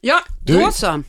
Ja, 0.00 0.20
Du- 0.46 0.60
då 0.60 0.70
så. 0.72 1.02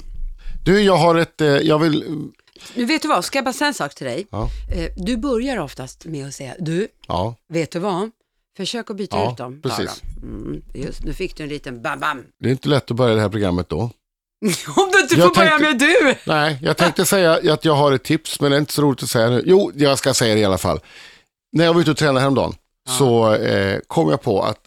Du, 0.66 0.82
jag 0.82 0.96
har 0.98 1.16
ett, 1.16 1.42
eh, 1.42 1.48
jag 1.48 1.80
vill, 1.80 2.28
Nu 2.76 2.86
vet 2.86 3.02
du 3.02 3.08
vad, 3.08 3.26
ska 3.26 3.38
jag 3.38 3.46
bara 3.46 3.54
säga 3.54 3.68
en 3.68 3.74
sak 3.74 3.96
till 3.96 4.08
dig? 4.08 4.28
Ja. 4.32 4.50
Eh, 4.76 4.92
Du 4.98 5.18
börjar 5.18 5.58
oftast 5.58 6.06
med 6.06 6.28
att 6.28 6.34
säga, 6.34 6.54
du, 6.60 6.88
ja, 7.08 7.36
vet 7.50 7.72
du 7.72 7.80
vad? 7.80 8.12
Försök 8.58 8.90
att 8.90 8.96
byta 8.98 9.18
Ja, 9.18 9.32
ut 9.32 9.38
dem. 9.38 9.62
precis. 9.62 10.02
Mm, 10.24 10.62
just, 10.74 11.04
nu 11.04 11.14
fick 11.14 11.36
du 11.38 11.44
en 11.44 11.50
liten 11.50 11.82
bam 11.82 12.00
bam. 12.00 12.24
det 12.40 12.48
är 12.50 12.52
inte 12.52 12.70
lätt 12.70 12.92
att 12.92 12.98
börja 12.98 13.16
det 13.16 13.22
här 13.22 13.30
programmet 13.30 13.70
då. 13.70 13.80
Om 14.76 14.90
du 14.94 15.00
inte 15.02 15.16
Jag 15.16 15.28
får 15.28 15.36
börja 15.36 15.50
tänkte- 15.60 15.66
med 15.68 15.80
du. 15.80 16.16
Nej, 16.32 16.60
jag 16.62 16.78
tänkte 16.78 17.06
säga 17.06 17.54
att 17.54 17.66
jag 17.66 17.76
har 17.76 17.92
ett 17.92 18.04
tips, 18.04 18.42
men 18.42 18.52
det 18.52 18.58
är 18.58 18.60
inte 18.60 18.74
så 18.74 18.82
roligt 18.82 19.04
att 19.04 19.10
säga 19.10 19.30
nu. 19.30 19.44
Jo, 19.46 19.72
jag 19.76 19.98
ska 19.98 20.14
säga 20.14 20.34
det 20.36 20.42
i 20.42 20.46
alla 20.46 20.58
fall. 20.58 20.80
När 21.52 21.66
jag 21.66 21.74
var 21.74 21.82
ute 21.82 21.92
och 21.92 21.98
tränade 21.98 22.20
häromdagen 22.20 22.56
så 22.98 23.34
eh, 23.34 23.80
kom 23.88 24.10
jag 24.10 24.22
på 24.22 24.42
att, 24.44 24.60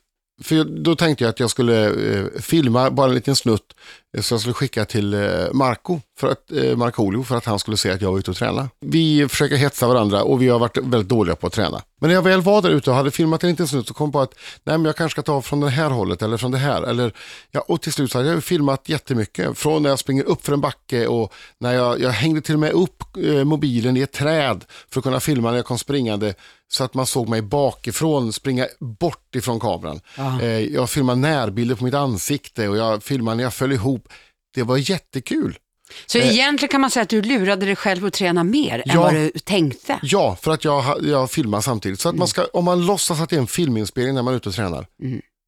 för 0.42 0.64
då 0.64 0.94
tänkte 0.94 1.24
jag 1.24 1.28
att 1.28 1.40
jag 1.40 1.50
skulle 1.50 1.86
eh, 1.86 2.24
filma 2.40 2.90
bara 2.90 3.08
en 3.08 3.14
liten 3.14 3.36
snutt, 3.36 3.74
eh, 4.16 4.22
som 4.22 4.34
jag 4.34 4.40
skulle 4.40 4.54
skicka 4.54 4.84
till 4.84 5.14
eh, 5.14 5.52
Marco, 5.52 6.00
för 6.18 6.32
att, 6.32 6.52
eh, 6.52 6.76
Markoolio, 6.76 7.22
för 7.22 7.36
att 7.36 7.44
han 7.44 7.58
skulle 7.58 7.76
se 7.76 7.90
att 7.90 8.02
jag 8.02 8.12
var 8.12 8.18
ute 8.18 8.30
och 8.30 8.36
tränade. 8.36 8.68
Vi 8.80 9.28
försöker 9.28 9.56
hetsa 9.56 9.88
varandra 9.88 10.22
och 10.22 10.42
vi 10.42 10.48
har 10.48 10.58
varit 10.58 10.76
väldigt 10.76 11.08
dåliga 11.08 11.36
på 11.36 11.46
att 11.46 11.52
träna. 11.52 11.82
Men 12.00 12.08
när 12.08 12.14
jag 12.14 12.22
väl 12.22 12.40
var 12.40 12.62
där 12.62 12.70
ute 12.70 12.90
och 12.90 12.96
hade 12.96 13.10
filmat 13.10 13.44
en 13.44 13.50
liten 13.50 13.68
snutt 13.68 13.88
så 13.88 13.94
kom 13.94 14.06
jag 14.06 14.12
på 14.12 14.20
att 14.20 14.34
nej, 14.64 14.78
men 14.78 14.84
jag 14.84 14.96
kanske 14.96 15.14
ska 15.14 15.22
ta 15.22 15.42
från 15.42 15.60
det 15.60 15.70
här 15.70 15.90
hållet 15.90 16.22
eller 16.22 16.36
från 16.36 16.50
det 16.50 16.58
här. 16.58 16.82
Eller, 16.82 17.12
ja, 17.50 17.60
och 17.60 17.82
till 17.82 17.92
slut 17.92 18.12
så 18.12 18.18
hade 18.18 18.30
jag 18.30 18.44
filmat 18.44 18.88
jättemycket. 18.88 19.58
Från 19.58 19.82
när 19.82 19.90
jag 19.90 19.98
springer 19.98 20.24
upp 20.24 20.44
för 20.44 20.52
en 20.52 20.60
backe 20.60 21.06
och 21.06 21.32
när 21.58 21.74
jag, 21.74 22.00
jag 22.00 22.10
hängde 22.10 22.40
till 22.40 22.54
och 22.54 22.60
med 22.60 22.72
upp 22.72 23.02
eh, 23.16 23.44
mobilen 23.44 23.96
i 23.96 24.00
ett 24.00 24.12
träd 24.12 24.64
för 24.90 25.00
att 25.00 25.04
kunna 25.04 25.20
filma 25.20 25.50
när 25.50 25.56
jag 25.56 25.66
kom 25.66 25.78
springande 25.78 26.34
så 26.72 26.84
att 26.84 26.94
man 26.94 27.06
såg 27.06 27.28
mig 27.28 27.42
bakifrån 27.42 28.32
springa 28.32 28.66
bort 28.80 29.34
ifrån 29.36 29.60
kameran. 29.60 30.00
Eh, 30.40 30.46
jag 30.48 30.90
filmade 30.90 31.20
närbilder 31.20 31.74
på 31.74 31.84
mitt 31.84 31.94
ansikte 31.94 32.68
och 32.68 32.76
jag 32.76 33.02
filmade 33.02 33.36
när 33.36 33.44
jag 33.44 33.54
föll 33.54 33.72
ihop. 33.72 34.08
Det 34.54 34.62
var 34.62 34.76
jättekul. 34.76 35.58
Så 36.06 36.18
egentligen 36.18 36.68
kan 36.70 36.80
man 36.80 36.90
säga 36.90 37.02
att 37.02 37.08
du 37.08 37.22
lurade 37.22 37.66
dig 37.66 37.76
själv 37.76 38.06
att 38.06 38.12
träna 38.12 38.44
mer 38.44 38.74
än 38.74 38.82
Ja. 38.84 39.00
vad 39.00 39.14
du 39.14 39.30
tänkte. 39.30 39.98
Ja, 40.02 40.36
för 40.42 40.50
att 40.50 40.64
jag, 40.64 41.04
jag 41.04 41.30
filmar 41.30 41.60
samtidigt. 41.60 42.00
Så 42.00 42.08
att 42.08 42.14
man 42.14 42.28
ska, 42.28 42.44
om 42.44 42.64
man 42.64 42.86
låtsas 42.86 43.20
att 43.20 43.30
det 43.30 43.36
är 43.36 43.40
en 43.40 43.46
filminspelning 43.46 44.14
när 44.14 44.22
man 44.22 44.34
är 44.34 44.36
ute 44.38 44.48
och 44.48 44.54
tränar, 44.54 44.86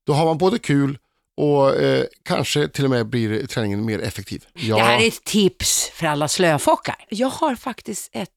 då 0.06 0.12
har 0.12 0.24
man 0.24 0.38
både 0.38 0.58
kul 0.58 0.98
och 1.36 1.76
eh, 1.76 2.04
kanske 2.24 2.68
till 2.68 2.84
och 2.84 2.90
med 2.90 3.06
blir 3.06 3.46
träningen 3.46 3.84
mer 3.84 3.98
effektiv. 3.98 4.44
Ja, 4.54 4.76
Det 4.76 4.82
här 4.82 5.00
är 5.00 5.08
ett 5.08 5.24
tips 5.24 5.90
för 5.94 6.06
alla 6.06 6.28
slöfockar. 6.28 6.96
Jag 7.08 7.28
har 7.28 7.54
faktiskt 7.56 8.08
ett 8.12 8.30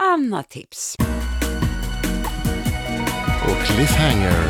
annat 0.00 0.48
tips. 0.50 0.96
Och 3.48 3.66
cliffhanger. 3.66 4.42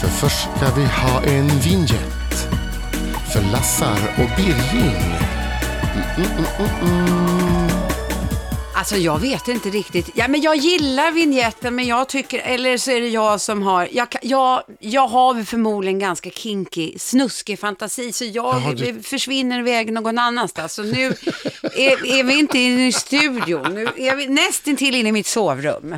För 0.00 0.08
först 0.08 0.40
ska 0.56 0.74
vi 0.76 0.84
ha 0.84 1.22
en 1.22 1.48
vignett 1.60 2.48
för 3.32 3.52
Lassar 3.52 3.98
och 4.18 4.30
Birging. 4.36 5.14
Alltså 8.74 8.96
jag 8.96 9.18
vet 9.18 9.48
inte 9.48 9.68
riktigt. 9.68 10.10
Ja, 10.14 10.28
men 10.28 10.40
jag 10.40 10.56
gillar 10.56 11.12
vignetten 11.12 11.74
men 11.74 11.86
jag 11.86 12.08
tycker, 12.08 12.38
eller 12.38 12.76
så 12.78 12.90
är 12.90 13.00
det 13.00 13.08
jag 13.08 13.40
som 13.40 13.62
har, 13.62 13.88
jag, 13.92 14.08
jag, 14.22 14.62
jag 14.78 15.08
har 15.08 15.44
förmodligen 15.44 15.98
ganska 15.98 16.30
kinky, 16.30 16.98
snuskig 16.98 17.58
fantasi 17.58 18.12
så 18.12 18.24
jag 18.24 18.32
Jaha, 18.34 18.72
du- 18.72 19.02
försvinner 19.02 19.58
iväg 19.58 19.92
någon 19.92 20.18
annanstans. 20.18 20.72
Så 20.74 20.82
nu 20.82 21.06
är, 21.62 22.06
är 22.20 22.24
vi 22.24 22.38
inte 22.38 22.58
inne 22.58 22.86
i 22.88 22.92
studion, 22.92 23.74
nu 23.74 23.88
är 23.96 24.16
vi 24.16 24.26
nästintill 24.26 24.94
inne 24.94 25.08
i 25.08 25.12
mitt 25.12 25.26
sovrum. 25.26 25.96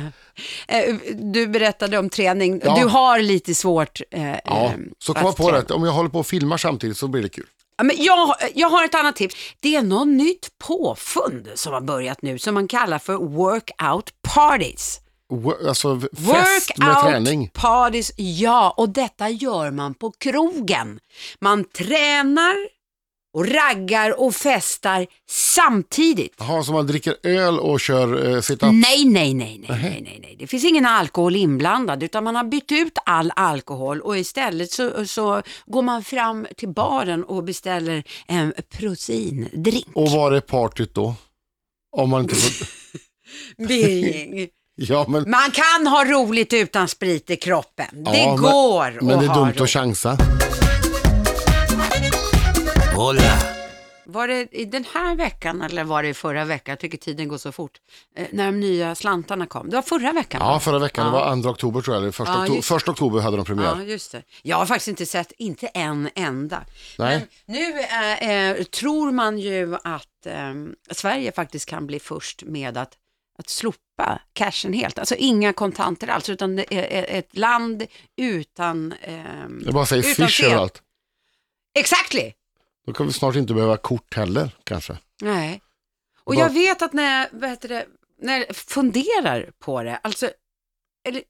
Eh, 0.67 0.95
Du 1.15 1.47
berättade 1.47 1.97
om 1.97 2.09
träning, 2.09 2.61
Ja. 2.65 2.75
du 2.79 2.85
har 2.85 3.19
lite 3.19 3.55
svårt 3.55 4.01
eh, 4.11 4.29
Ja, 4.45 4.65
eh, 4.65 4.71
så 4.99 5.13
kom 5.13 5.25
jag 5.25 5.35
på 5.37 5.51
det 5.51 5.71
om 5.73 5.83
jag 5.83 5.91
håller 5.91 6.09
på 6.09 6.19
och 6.19 6.27
filmar 6.27 6.57
samtidigt 6.57 6.97
så 6.97 7.07
blir 7.07 7.21
det 7.23 7.29
kul. 7.29 7.45
Ja, 7.77 7.83
men 7.83 7.95
jag, 7.99 8.35
jag 8.55 8.69
har 8.69 8.85
ett 8.85 8.95
annat 8.95 9.15
tips. 9.15 9.35
Det 9.59 9.75
är 9.75 9.81
något 9.81 10.07
nytt 10.07 10.49
påfund 10.67 11.49
som 11.55 11.73
har 11.73 11.81
börjat 11.81 12.21
nu 12.21 12.39
som 12.39 12.53
man 12.53 12.67
kallar 12.67 12.99
för 12.99 13.13
workout 13.15 14.09
parties. 14.33 14.99
Alltså 15.67 15.99
fest 15.99 16.77
med 16.77 17.01
träning. 17.03 17.39
Workout 17.39 17.53
parties, 17.53 18.11
ja, 18.17 18.73
och 18.77 18.89
detta 18.89 19.29
gör 19.29 19.71
man 19.71 19.93
på 19.93 20.11
krogen. 20.11 20.99
Man 21.39 21.63
tränar 21.63 22.55
och 23.33 23.47
raggar 23.47 24.19
och 24.21 24.35
festar 24.35 25.07
samtidigt. 25.29 26.35
Jaha, 26.39 26.63
så 26.63 26.71
man 26.73 26.87
dricker 26.87 27.15
öl 27.23 27.59
och 27.59 27.79
kör 27.79 28.25
eh, 28.29 28.37
sit-ups? 28.41 28.71
Nej, 28.71 29.05
nej, 29.05 29.33
nej, 29.33 29.65
nej, 29.69 29.79
nej, 29.81 30.01
nej, 30.03 30.19
nej. 30.21 30.35
Det 30.39 30.47
finns 30.47 30.63
ingen 30.65 30.85
alkohol 30.85 31.35
inblandad 31.35 32.03
utan 32.03 32.23
man 32.23 32.35
har 32.35 32.43
bytt 32.43 32.71
ut 32.71 32.97
all 33.05 33.31
alkohol 33.35 34.01
och 34.01 34.17
istället 34.17 34.71
så, 34.71 35.05
så 35.05 35.41
går 35.65 35.81
man 35.81 36.03
fram 36.03 36.47
till 36.57 36.69
baren 36.69 37.23
och 37.23 37.43
beställer 37.43 38.03
en 38.27 38.53
proteindrink. 38.77 39.87
Och 39.93 40.11
var 40.11 40.31
är 40.31 40.39
partyt 40.39 40.95
då? 40.95 41.15
Om 41.97 42.09
man 42.09 42.21
inte 42.21 42.35
får... 42.35 42.67
Birging. 43.67 44.47
Ja, 44.75 45.05
men, 45.09 45.29
Man 45.29 45.51
kan 45.51 45.87
ha 45.87 46.05
roligt 46.05 46.53
utan 46.53 46.87
sprit 46.87 47.29
i 47.29 47.35
kroppen. 47.35 47.85
Det 48.03 48.17
Ja, 48.17 48.27
men- 48.27 48.41
går 48.41 48.99
men 49.01 49.19
det 49.19 49.25
är 49.25 49.29
att 49.29 49.35
dumt 49.35 49.63
att 49.63 49.69
chansa. 49.69 50.17
Hola! 52.95 53.39
Var 54.05 54.27
det 54.27 54.47
i 54.51 54.65
den 54.65 54.85
här 54.93 55.15
veckan 55.15 55.61
eller 55.61 55.83
var 55.83 56.03
det 56.03 56.09
i 56.09 56.13
förra 56.13 56.45
veckan? 56.45 56.71
Jag 56.71 56.79
tycker 56.79 56.97
tiden 56.97 57.27
går 57.27 57.37
så 57.37 57.51
fort. 57.51 57.71
Eh, 58.15 58.27
när 58.31 58.45
de 58.45 58.59
nya 58.59 58.95
slantarna 58.95 59.45
kom. 59.45 59.69
Det 59.69 59.75
var 59.75 59.81
förra 59.81 60.11
veckan 60.13 60.41
Ja, 60.43 60.47
va? 60.53 60.59
förra 60.59 60.79
veckan. 60.79 61.05
Ja. 61.05 61.11
Det 61.11 61.35
var 61.35 61.41
2 61.43 61.49
oktober 61.49 61.81
tror 61.81 61.95
jag. 61.95 62.01
Eller 62.01 62.11
första, 62.11 62.33
Ja, 62.33 62.45
okto- 62.45 62.55
just 62.55 62.67
första 62.67 62.91
oktober 62.91 63.19
hade 63.21 63.37
de 63.37 63.45
premiär. 63.45 63.75
Ja, 63.77 63.83
just 63.83 64.11
det. 64.11 64.23
Jag 64.41 64.57
har 64.57 64.65
faktiskt 64.65 64.87
inte 64.87 65.05
sett, 65.05 65.31
inte 65.37 65.67
en 65.67 66.09
enda. 66.15 66.63
Nej. 66.97 67.27
Men 67.45 67.55
nu 67.55 67.79
eh, 67.79 68.29
eh, 68.29 68.63
tror 68.63 69.11
man 69.11 69.39
ju 69.39 69.75
att 69.83 70.25
eh, 70.25 70.53
Sverige 70.91 71.31
faktiskt 71.31 71.69
kan 71.69 71.87
bli 71.87 71.99
först 71.99 72.43
med 72.43 72.77
att, 72.77 72.93
att 73.39 73.49
slopa 73.49 74.19
cashen 74.33 74.73
helt. 74.73 74.99
Alltså 74.99 75.15
inga 75.15 75.53
kontanter 75.53 76.07
alls, 76.07 76.29
utan 76.29 76.55
det 76.55 76.73
är 76.73 77.19
ett 77.19 77.37
land 77.37 77.83
utan... 78.17 78.91
Eh, 79.01 79.23
Det 79.65 79.71
bara 79.71 79.85
säger 79.85 80.03
utan 80.11 80.27
fish 80.27 80.37
fel. 80.41 80.51
överallt. 80.51 80.81
Exactly! 81.79 82.33
Då 82.85 82.93
kan 82.93 83.07
vi 83.07 83.13
snart 83.13 83.35
inte 83.35 83.53
behöva 83.53 83.77
kort 83.77 84.13
heller 84.15 84.51
kanske. 84.63 84.97
Nej. 85.21 85.61
Och 86.23 86.35
jag 86.35 86.49
vet 86.49 86.81
att 86.81 86.93
när 86.93 87.19
jag, 87.19 87.27
vad 87.31 87.49
heter 87.49 87.69
det, 87.69 87.85
när 88.21 88.37
jag 88.37 88.55
funderar 88.55 89.51
på 89.59 89.83
det, 89.83 89.97
alltså, 89.97 90.29
eller, 91.07 91.23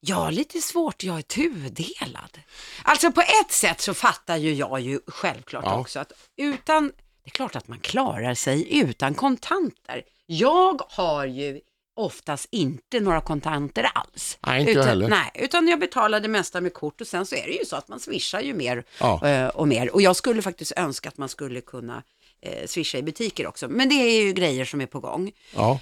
jag 0.00 0.16
har 0.16 0.32
lite 0.32 0.60
svårt, 0.60 1.02
jag 1.02 1.18
är 1.18 1.22
tudelad. 1.22 2.38
Alltså 2.82 3.12
på 3.12 3.20
ett 3.20 3.52
sätt 3.52 3.80
så 3.80 3.94
fattar 3.94 4.36
ju 4.36 4.54
jag 4.54 4.80
ju 4.80 5.00
självklart 5.06 5.64
Ja. 5.64 5.78
också 5.80 6.00
att 6.00 6.12
utan, 6.36 6.86
det 7.24 7.28
är 7.28 7.30
klart 7.30 7.56
att 7.56 7.68
man 7.68 7.78
klarar 7.80 8.34
sig 8.34 8.78
utan 8.78 9.14
kontanter. 9.14 10.02
Jag 10.26 10.82
har 10.88 11.26
ju 11.26 11.60
oftast 11.94 12.48
inte 12.50 13.00
några 13.00 13.20
kontanter 13.20 13.90
alls. 13.94 14.38
Nej, 14.46 14.60
inte 14.60 14.72
jag 14.72 14.78
utan, 14.78 14.88
heller. 14.88 15.08
Nej, 15.08 15.30
utan 15.34 15.68
jag 15.68 15.80
betalar 15.80 16.20
det 16.20 16.28
mesta 16.28 16.60
med 16.60 16.74
kort 16.74 17.00
och 17.00 17.06
sen 17.06 17.26
så 17.26 17.34
är 17.34 17.46
det 17.46 17.52
ju 17.52 17.64
så 17.64 17.76
att 17.76 17.88
man 17.88 18.00
swishar 18.00 18.40
ju 18.40 18.54
mer 18.54 18.84
Ja. 19.00 19.28
eh, 19.28 19.48
och 19.48 19.68
mer. 19.68 19.94
Och 19.94 20.02
jag 20.02 20.16
skulle 20.16 20.42
faktiskt 20.42 20.72
önska 20.76 21.08
att 21.08 21.18
man 21.18 21.28
skulle 21.28 21.60
kunna 21.60 22.02
eh, 22.42 22.66
swisha 22.66 22.98
i 22.98 23.02
butiker 23.02 23.46
också. 23.46 23.68
Men 23.68 23.88
det 23.88 23.94
är 23.94 24.22
ju 24.22 24.32
grejer 24.32 24.64
som 24.64 24.80
är 24.80 24.86
på 24.86 25.00
gång. 25.00 25.32
Ja. 25.54 25.80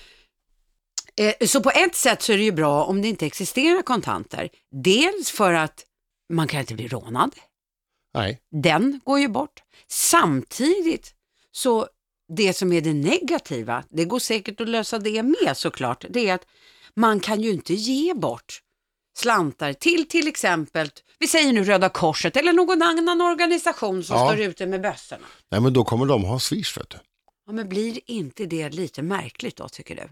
Eh, 1.17 1.47
så 1.47 1.63
på 1.63 1.71
ett 1.71 1.95
sätt 1.95 2.23
så 2.23 2.33
är 2.33 2.37
det 2.37 2.45
ju 2.45 2.53
bra 2.53 2.85
om 2.85 3.03
det 3.03 3.09
inte 3.09 3.27
existerar 3.27 3.83
kontanter. 3.83 4.49
Dels 4.85 5.31
för 5.31 5.53
att 5.53 5.85
man 6.33 6.49
kan 6.49 6.61
inte 6.61 6.75
bli 6.75 6.89
rånad. 6.89 7.35
Nej. 8.15 8.41
Den 8.51 9.01
går 9.05 9.21
ju 9.21 9.29
bort. 9.29 9.63
Samtidigt 9.89 11.15
så 11.53 11.87
det 12.37 12.53
som 12.53 12.73
är 12.73 12.81
det 12.81 12.93
negativa, 12.95 13.85
det 13.91 14.05
går 14.05 14.19
säkert 14.19 14.61
att 14.61 14.69
lösa 14.69 14.99
det 14.99 15.23
med 15.23 15.57
såklart, 15.57 16.05
det 16.11 16.29
är 16.29 16.35
att 16.35 16.47
man 16.95 17.21
kan 17.21 17.41
ju 17.43 17.51
inte 17.51 17.75
ge 17.75 18.15
bort 18.15 18.61
slantar 19.19 19.73
till 19.73 20.09
till 20.09 20.29
exempel, 20.29 20.91
vi 21.19 21.27
säger 21.29 21.53
nu 21.53 21.65
Röda 21.65 21.89
Korset 21.89 22.37
eller 22.37 22.53
någon 22.53 22.83
annan 22.83 23.21
organisation 23.21 24.05
som 24.05 24.17
Ja. 24.17 24.29
står 24.33 24.41
ute 24.41 24.67
med 24.67 24.81
bössorna. 24.81 25.27
Nej, 25.51 25.61
men 25.61 25.73
då 25.73 25.85
kommer 25.85 26.07
de 26.07 26.25
ha 26.25 26.39
swish 26.39 26.79
vet 26.79 26.91
du. 26.91 26.99
Ja, 27.47 27.53
men 27.53 27.69
blir 27.69 28.01
inte 28.07 28.47
det 28.47 28.71
lite 28.71 29.03
märkligt 29.03 29.57
då 29.57 29.69
tycker 29.69 29.97
du? 29.97 30.09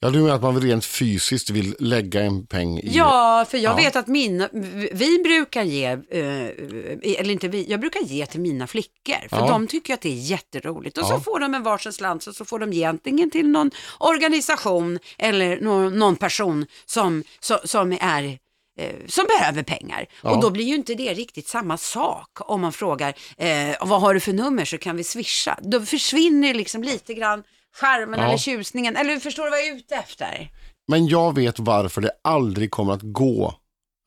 Ja, 0.00 0.10
du 0.10 0.18
menar 0.20 0.34
att 0.34 0.42
man 0.42 0.60
rent 0.60 0.84
fysiskt 0.84 1.50
vill 1.50 1.76
lägga 1.78 2.20
en 2.22 2.46
peng 2.46 2.78
i... 2.78 2.88
Ja, 2.96 3.46
för 3.50 3.58
jag 3.58 3.72
Ja. 3.72 3.76
vet 3.76 3.96
att 3.96 4.06
mina, 4.06 4.48
vi 4.92 5.18
brukar 5.24 5.62
ge, 5.62 5.84
eh, 5.86 7.20
eller 7.20 7.30
inte 7.30 7.48
vi, 7.48 7.66
jag 7.68 7.80
brukar 7.80 8.00
ge 8.00 8.26
till 8.26 8.40
mina 8.40 8.66
flickor. 8.66 9.28
För 9.28 9.36
Ja. 9.36 9.48
de 9.48 9.66
tycker 9.66 9.94
att 9.94 10.00
det 10.00 10.08
är 10.08 10.14
jätteroligt. 10.30 10.98
Och 10.98 11.06
så 11.06 11.12
Ja. 11.12 11.20
får 11.20 11.40
de 11.40 11.54
en 11.54 11.62
varsin 11.62 11.92
slant 11.92 12.26
och 12.26 12.34
så 12.36 12.44
får 12.44 12.58
de 12.58 12.72
ge 12.72 12.84
antingen 12.84 13.30
till 13.30 13.48
någon 13.48 13.70
organisation 13.98 14.98
eller 15.18 15.60
någon, 15.60 15.98
någon 15.98 16.16
person 16.16 16.66
som, 16.86 17.24
som, 17.40 17.58
som 17.64 17.92
är 18.00 18.38
eh, 18.78 18.92
som 19.06 19.26
behöver 19.38 19.62
pengar. 19.62 20.06
Ja. 20.22 20.30
Och 20.30 20.42
då 20.42 20.50
blir 20.50 20.64
ju 20.64 20.74
inte 20.74 20.94
det 20.94 21.14
riktigt 21.14 21.48
samma 21.48 21.76
sak 21.78 22.28
om 22.40 22.60
man 22.60 22.72
frågar 22.72 23.14
eh, 23.36 23.76
vad 23.80 24.00
har 24.00 24.14
du 24.14 24.20
för 24.20 24.32
nummer 24.32 24.64
så 24.64 24.78
kan 24.78 24.96
vi 24.96 25.04
swisha. 25.04 25.58
Då 25.62 25.80
försvinner 25.80 26.54
liksom 26.54 26.82
lite 26.82 27.14
grann 27.14 27.42
charmen 27.74 28.20
Ja. 28.20 28.26
eller 28.26 28.38
tjusningen. 28.38 28.96
Eller 28.96 29.18
förstår 29.18 29.44
du 29.44 29.50
vad 29.50 29.58
jag 29.58 29.66
är 29.68 29.74
ute 29.74 29.94
efter? 29.94 30.50
Men 30.88 31.06
jag 31.06 31.34
vet 31.34 31.58
varför 31.58 32.00
det 32.00 32.10
aldrig 32.24 32.70
kommer 32.70 32.92
att 32.92 33.02
gå 33.02 33.54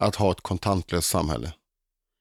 att 0.03 0.15
ha 0.15 0.31
ett 0.31 0.41
kontantlöst 0.41 1.09
samhälle. 1.09 1.53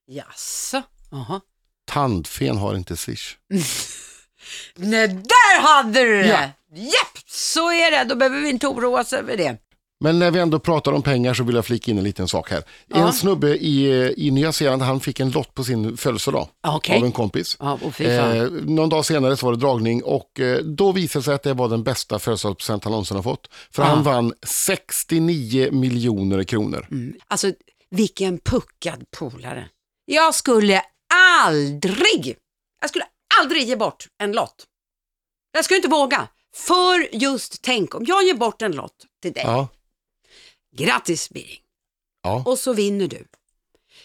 Jaså? 0.06 0.82
Jaha. 1.10 1.40
Tandfen 1.86 2.56
har 2.56 2.74
inte 2.74 2.96
Swish. 2.96 3.36
Nej, 4.74 5.08
där 5.08 5.60
hade 5.60 6.00
du 6.04 6.22
det! 6.22 6.28
Ja. 6.28 6.50
Japp, 6.78 7.18
så 7.26 7.72
är 7.72 7.90
det. 7.90 8.04
Då 8.04 8.14
behöver 8.16 8.40
vi 8.40 8.50
inte 8.50 8.66
oroa 8.66 9.00
oss 9.00 9.12
över 9.12 9.36
det. 9.36 9.56
Men 10.00 10.18
när 10.18 10.30
vi 10.30 10.40
ändå 10.40 10.58
pratar 10.58 10.92
om 10.92 11.02
pengar 11.02 11.34
så 11.34 11.44
vill 11.44 11.54
jag 11.56 11.66
flika 11.66 11.90
in 11.90 11.98
en 11.98 12.04
liten 12.04 12.28
sak 12.28 12.50
här. 12.50 12.62
Ja. 12.86 12.96
En 13.06 13.12
snubbe 13.12 13.48
i, 13.56 13.88
i 14.16 14.30
Nya 14.30 14.52
Zeeland, 14.52 14.82
han 14.82 15.00
fick 15.00 15.20
en 15.20 15.30
lott 15.30 15.54
på 15.54 15.64
sin 15.64 15.96
födelsedag 15.96 16.48
Okej. 16.66 16.96
av 16.98 17.04
en 17.04 17.12
kompis. 17.12 17.56
Ja. 17.60 17.78
Eh, 17.98 18.42
någon 18.50 18.88
dag 18.88 19.04
senare 19.04 19.36
så 19.36 19.46
var 19.46 19.52
det 19.52 19.58
dragning 19.58 20.02
och 20.04 20.40
eh, 20.40 20.58
då 20.58 20.92
visade 20.92 21.20
det 21.20 21.24
sig 21.24 21.34
att 21.34 21.42
det 21.42 21.54
var 21.54 21.68
den 21.68 21.82
bästa 21.84 22.18
födelsedagspresent 22.18 22.84
han 22.84 22.90
någonsin 22.90 23.16
har 23.16 23.22
fått. 23.22 23.46
För 23.70 23.82
Ja. 23.82 23.88
han 23.88 24.02
vann 24.02 24.32
69 24.46 25.68
miljoner 25.72 26.44
kronor. 26.44 26.86
Alltså, 27.28 27.52
vilken 27.90 28.38
puckad 28.38 29.04
polare. 29.18 29.68
Jag 30.04 30.34
skulle 30.34 30.82
aldrig, 31.14 32.36
jag 32.80 32.90
skulle 32.90 33.04
aldrig 33.42 33.68
ge 33.68 33.76
bort 33.76 34.06
en 34.22 34.32
lott. 34.32 34.64
Jag 35.52 35.64
skulle 35.64 35.76
inte 35.76 35.88
våga. 35.88 36.28
För 36.56 37.14
just 37.16 37.62
tänk 37.62 37.94
om 37.94 38.04
jag 38.06 38.24
ger 38.24 38.34
bort 38.34 38.62
en 38.62 38.72
lott 38.72 38.96
till 39.22 39.32
dig. 39.32 39.42
Ja, 39.46 39.68
Grattis 40.76 41.30
Birging. 41.30 41.60
ja. 42.22 42.42
Och 42.46 42.58
så 42.58 42.72
vinner 42.72 43.08
du. 43.08 43.24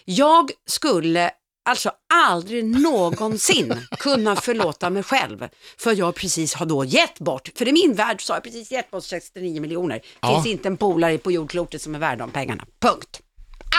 Jag 0.06 0.51
skulle 0.65 1.31
alltså 1.65 1.91
aldrig 2.13 2.65
någonsin 2.65 3.73
kunna 3.91 4.35
förlåta 4.35 4.89
mig 4.89 5.03
själv 5.03 5.47
för 5.77 5.95
jag 5.95 6.15
precis 6.15 6.53
har 6.53 6.65
då 6.65 6.85
gett 6.85 7.19
bort, 7.19 7.50
för 7.56 7.68
i 7.68 7.71
min 7.71 7.94
värld 7.94 8.21
så 8.25 8.33
har 8.33 8.35
jag 8.35 8.44
precis 8.44 8.71
gett 8.71 8.91
bort 8.91 9.03
69 9.03 9.62
miljoner. 9.62 10.01
Ja. 10.21 10.33
Finns 10.33 10.45
inte 10.47 10.68
en 10.68 10.77
polare 10.77 11.18
på 11.18 11.31
jordklotet 11.31 11.81
som 11.81 11.95
är 11.95 12.00
värd 12.00 12.18
de 12.18 12.31
pengarna. 12.31 12.65
Punkt. 12.79 13.21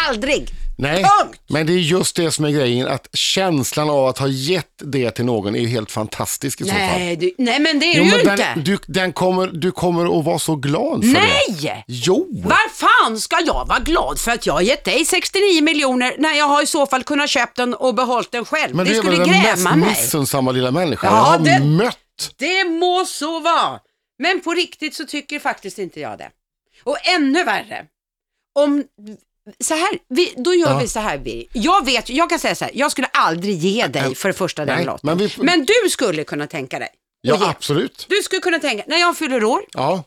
Aldrig. 0.08 0.48
Nej, 0.78 1.04
Punkt. 1.20 1.40
men 1.48 1.66
det 1.66 1.72
är 1.72 1.76
just 1.78 2.16
det 2.16 2.30
som 2.30 2.44
är 2.44 2.50
grejen, 2.50 2.88
att 2.88 3.08
känslan 3.12 3.90
av 3.90 4.06
att 4.06 4.18
ha 4.18 4.26
gett 4.28 4.66
det 4.84 5.10
till 5.10 5.24
någon 5.24 5.54
är 5.54 5.60
ju 5.60 5.66
helt 5.68 5.90
fantastisk 5.90 6.60
i 6.60 6.64
så 6.64 6.70
fall. 6.70 6.78
Nej, 6.78 7.16
du, 7.16 7.32
nej 7.38 7.60
men 7.60 7.78
det 7.78 7.86
är 7.86 7.96
Jo, 7.98 8.04
det 8.04 8.10
men 8.10 8.18
ju 8.18 8.24
den, 8.24 8.58
inte. 8.58 8.70
du, 8.70 8.78
den 8.86 9.12
kommer, 9.12 9.46
du 9.46 9.72
kommer 9.72 10.18
att 10.18 10.24
vara 10.24 10.38
så 10.38 10.56
glad 10.56 11.00
för 11.04 11.08
det. 11.14 11.20
Nej! 11.58 11.84
Jo! 11.88 12.28
Var 12.44 12.68
fan 12.74 13.20
ska 13.20 13.36
jag 13.46 13.68
vara 13.68 13.78
glad 13.78 14.18
för 14.20 14.30
att 14.30 14.46
jag 14.46 14.54
har 14.54 14.60
gett 14.60 14.84
dig 14.84 15.04
69 15.04 15.62
miljoner 15.62 16.14
när 16.18 16.34
jag 16.34 16.48
har 16.48 16.62
i 16.62 16.66
så 16.66 16.86
fall 16.86 17.02
kunnat 17.02 17.30
köpt 17.30 17.56
den 17.56 17.74
och 17.74 17.94
behållit 17.94 18.32
den 18.32 18.44
själv? 18.44 18.74
Men 18.76 18.84
det 18.86 18.90
är 18.92 18.94
skulle 18.94 19.16
väl 19.16 19.28
den 19.28 19.42
gräma 19.42 19.54
mest 19.54 19.64
mig. 19.76 19.88
missunnsamma 19.88 20.52
lilla 20.52 20.70
människan 20.70 21.12
Ja, 21.14 21.18
jag 21.18 21.24
har 21.24 21.38
det- 21.60 21.64
mött. 21.64 21.98
Det 22.36 22.64
må 22.64 23.04
så 23.04 23.40
vara. 23.40 23.80
Men 24.18 24.40
på 24.40 24.50
riktigt 24.54 24.94
så 24.94 25.04
tycker 25.04 25.38
faktiskt 25.38 25.78
inte 25.78 26.00
jag 26.00 26.18
det. 26.18 26.30
Och 26.84 26.96
ännu 27.16 27.44
värre. 27.44 27.84
Om, 28.54 28.84
så 29.64 29.74
här, 29.74 29.98
vi, 30.08 30.34
då 30.36 30.54
gör 30.54 30.70
Ja. 30.70 30.78
vi 30.78 30.88
så 30.88 31.00
här 31.00 31.18
Birger. 31.18 31.46
Jag 31.52 31.84
vet, 31.84 32.08
jag 32.10 32.30
kan 32.30 32.38
säga 32.38 32.54
så 32.54 32.64
här, 32.64 32.72
jag 32.76 32.90
skulle 32.92 33.06
aldrig 33.06 33.56
ge 33.58 33.86
dig 33.86 34.14
för 34.14 34.28
det 34.28 34.34
första 34.34 34.64
den 34.64 34.76
Nej, 34.76 34.84
lotten. 34.84 35.00
men 35.18 35.30
Men, 35.38 35.60
vi- 35.60 35.66
du 35.84 35.90
skulle 35.90 36.24
kunna 36.24 36.46
tänka 36.46 36.78
dig. 36.78 36.88
Ja, 37.20 37.36
ge. 37.36 37.44
absolut. 37.46 38.06
Du 38.08 38.16
skulle 38.22 38.40
kunna 38.40 38.58
tänka, 38.58 38.84
när 38.86 38.98
jag 38.98 39.16
fyller 39.16 39.44
år, 39.44 39.60
Ja, 39.72 40.04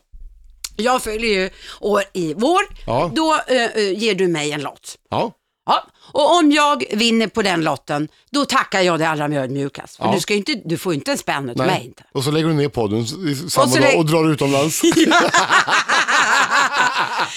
jag 0.76 1.02
fyller 1.02 1.28
ju 1.28 1.50
år 1.80 2.02
i 2.12 2.34
vår, 2.36 2.60
Ja. 2.86 3.10
då 3.14 3.34
eh, 3.48 3.92
ger 3.98 4.14
du 4.14 4.28
mig 4.28 4.52
en 4.52 4.60
lott. 4.62 4.96
ja. 5.10 5.32
Ja, 5.68 5.86
och 6.12 6.36
om 6.36 6.52
jag 6.52 6.84
vinner 6.92 7.26
på 7.26 7.42
den 7.42 7.64
lotten, 7.64 8.08
då 8.30 8.44
tackar 8.44 8.80
jag 8.80 8.98
det 8.98 9.08
allra 9.08 9.24
ödmjukast. 9.42 9.96
För 9.96 10.04
Ja. 10.04 10.12
du, 10.14 10.20
ska 10.20 10.34
inte, 10.34 10.54
du 10.64 10.78
får 10.78 10.92
ju 10.92 10.98
inte 10.98 11.10
en 11.12 11.18
spänn 11.18 11.48
utav 11.50 11.66
mig 11.66 11.84
inte. 11.84 12.02
Och 12.14 12.24
så 12.24 12.30
lägger 12.30 12.48
du 12.48 12.54
ner 12.54 12.68
podden 12.68 13.06
samma 13.50 13.64
Och 13.74 13.80
dag 13.80 13.96
och 13.98 14.06
drar 14.06 14.30
utomlands. 14.32 14.82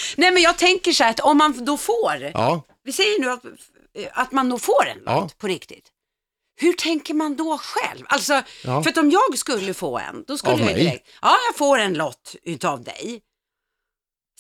Nej 0.17 0.31
men 0.31 0.41
jag 0.43 0.57
tänker 0.57 0.91
så 0.91 1.03
här 1.03 1.11
att 1.11 1.19
om 1.19 1.37
man 1.37 1.65
då 1.65 1.77
får, 1.77 2.31
Ja, 2.33 2.61
vi 2.83 2.91
säger 2.93 3.19
nu 3.19 3.29
att, 3.31 3.43
att 4.11 4.31
man 4.31 4.49
då 4.49 4.59
får 4.59 4.87
en 4.87 4.99
Ja. 5.05 5.29
på 5.37 5.47
riktigt. 5.47 5.85
Hur 6.61 6.73
tänker 6.73 7.13
man 7.13 7.35
då 7.35 7.57
själv? 7.57 8.05
Alltså, 8.09 8.41
Ja. 8.63 8.83
för 8.83 8.89
att 8.89 8.97
om 8.97 9.09
jag 9.11 9.37
skulle 9.37 9.73
få 9.73 9.97
en, 9.99 10.23
då 10.27 10.37
skulle 10.37 10.53
Av 10.53 10.59
jag 10.59 10.65
mig? 10.65 10.83
direkt, 10.83 11.07
ja 11.21 11.35
jag 11.47 11.55
får 11.55 11.79
en 11.79 11.93
lott 11.93 12.35
utav 12.43 12.83
dig. 12.83 13.21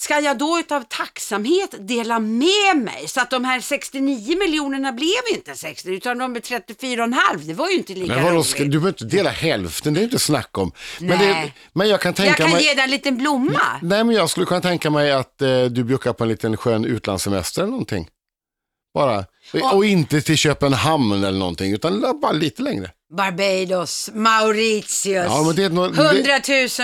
Ska 0.01 0.19
jag 0.19 0.37
då 0.37 0.59
utav 0.59 0.83
tacksamhet 0.89 1.75
dela 1.79 2.19
med 2.19 2.77
mig 2.77 3.07
så 3.07 3.21
att 3.21 3.29
de 3.29 3.45
här 3.45 3.61
69 3.61 4.37
miljonerna 4.39 4.91
blev 4.91 5.35
inte 5.35 5.55
60 5.55 5.89
utan 5.89 6.17
de 6.17 6.33
blev 6.33 6.41
34,5. 6.41 7.37
Det 7.39 7.53
var 7.53 7.69
ju 7.69 7.75
inte 7.75 7.93
lika 7.93 8.13
men 8.13 8.23
vadå, 8.23 8.35
roligt. 8.35 8.47
ska, 8.47 8.63
du 8.63 8.69
behöver 8.69 8.89
inte 8.89 9.05
dela 9.05 9.29
hälften, 9.29 9.93
det 9.93 9.99
är 9.99 10.03
inte 10.03 10.19
snack 10.19 10.57
om. 10.57 10.71
Men, 10.99 11.19
det, 11.19 11.51
men 11.73 11.89
jag 11.89 12.01
kan 12.01 12.09
jag 12.09 12.15
tänka 12.15 12.33
kan 12.33 12.51
mig... 12.51 12.63
ge 12.63 12.73
dig 12.73 12.83
en 12.83 12.89
liten 12.89 13.17
blomma. 13.17 13.61
Nej, 13.81 14.03
men 14.03 14.15
jag 14.15 14.29
skulle 14.29 14.45
kunna 14.45 14.61
tänka 14.61 14.89
mig 14.89 15.11
att 15.11 15.41
eh, 15.41 15.63
du 15.63 15.83
bjuckar 15.83 16.13
på 16.13 16.23
en 16.23 16.29
liten 16.29 16.57
skön 16.57 16.85
utlandssemester 16.85 17.61
eller 17.61 17.71
någonting. 17.71 18.07
Bara. 18.93 19.25
Ja. 19.53 19.73
Och 19.73 19.85
inte 19.85 20.21
till 20.21 20.37
Köpenhamn 20.37 21.23
eller 21.23 21.39
någonting, 21.39 21.73
utan 21.73 22.19
bara 22.21 22.31
lite 22.31 22.61
längre. 22.61 22.91
Barbados, 23.17 24.09
Mauritius, 24.13 25.25
Ja, 25.27 25.43
men 25.43 25.55
det 25.55 25.63
är 25.63 25.69
nå- 25.69 25.85
100 25.85 26.03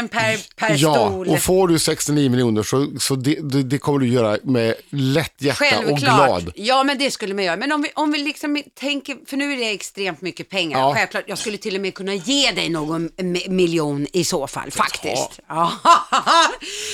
000 0.02 0.10
per, 0.10 0.56
per 0.56 0.76
Ja, 0.78 0.94
stol. 1.10 1.28
och 1.28 1.40
får 1.40 1.68
du 1.68 1.80
69 1.80 2.30
miljoner 2.30 2.64
så, 2.64 2.88
så 3.00 3.16
det, 3.16 3.50
det, 3.52 3.64
det 3.64 3.78
kommer 3.78 4.00
du 4.00 4.08
göra 4.08 4.38
med 4.44 4.76
lätt 4.90 5.34
hjärta 5.42 5.66
och 5.92 5.98
glad. 5.98 6.52
Ja, 6.56 6.84
men 6.84 6.98
det 6.98 7.12
skulle 7.12 7.34
man 7.34 7.44
göra. 7.44 7.58
Men 7.58 7.72
om 7.72 7.82
vi, 7.82 7.92
om 7.96 8.12
vi 8.12 8.18
liksom 8.18 8.64
tänker, 8.80 9.18
för 9.30 9.38
nu 9.38 9.54
är 9.54 9.58
det 9.58 9.70
extremt 9.74 10.22
mycket 10.22 10.50
pengar. 10.50 10.80
Ja. 10.80 10.94
Självklart, 10.96 11.24
jag 11.28 11.38
skulle 11.38 11.58
till 11.58 11.76
och 11.76 11.82
med 11.82 11.94
kunna 11.94 12.14
ge 12.14 12.52
dig 12.52 12.70
någon 12.70 13.10
mi- 13.10 13.50
miljon 13.50 14.08
i 14.14 14.24
så 14.24 14.48
fall, 14.48 14.72
faktiskt. 14.72 15.40
Ja. 15.50 15.72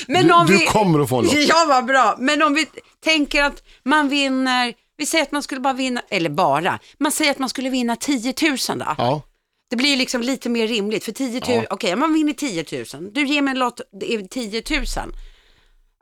men 0.07 0.28
Du- 0.48 0.57
du 0.57 0.66
kommer 0.66 1.00
att 1.00 1.10
få 1.10 1.22
lott. 1.22 1.33
Ja, 1.48 1.66
vad 1.68 1.86
bra. 1.86 2.16
Men 2.19 2.42
om 2.42 2.54
vi 2.54 2.66
tänker 3.04 3.44
att 3.44 3.63
man 3.86 4.10
vinner, 4.10 4.74
vi 4.98 5.06
säger 5.06 5.24
att 5.24 5.32
man 5.32 5.44
skulle 5.44 5.62
bara 5.62 5.74
vinna, 5.74 6.02
eller 6.10 6.30
bara, 6.30 6.80
man 7.00 7.12
säger 7.12 7.32
att 7.32 7.40
man 7.40 7.50
skulle 7.50 7.70
vinna 7.70 7.96
10 7.96 8.34
000 8.42 8.58
då. 8.80 8.86
Ja, 8.98 9.22
Det 9.70 9.76
blir 9.76 9.98
liksom 9.98 10.22
lite 10.22 10.50
mer 10.50 10.68
rimligt. 10.68 11.04
För 11.04 11.12
10 11.12 11.40
000, 11.40 11.42
Ja. 11.48 11.64
okej, 11.70 11.94
om 11.94 12.00
man 12.00 12.14
vinner 12.14 12.34
10 12.34 12.66
000, 12.94 13.14
du 13.14 13.28
ger 13.28 13.42
mig 13.42 13.52
en 13.52 13.60
lott, 13.60 13.82
det 14.00 14.14
är 14.14 14.22
10 14.28 14.64
000. 14.70 14.86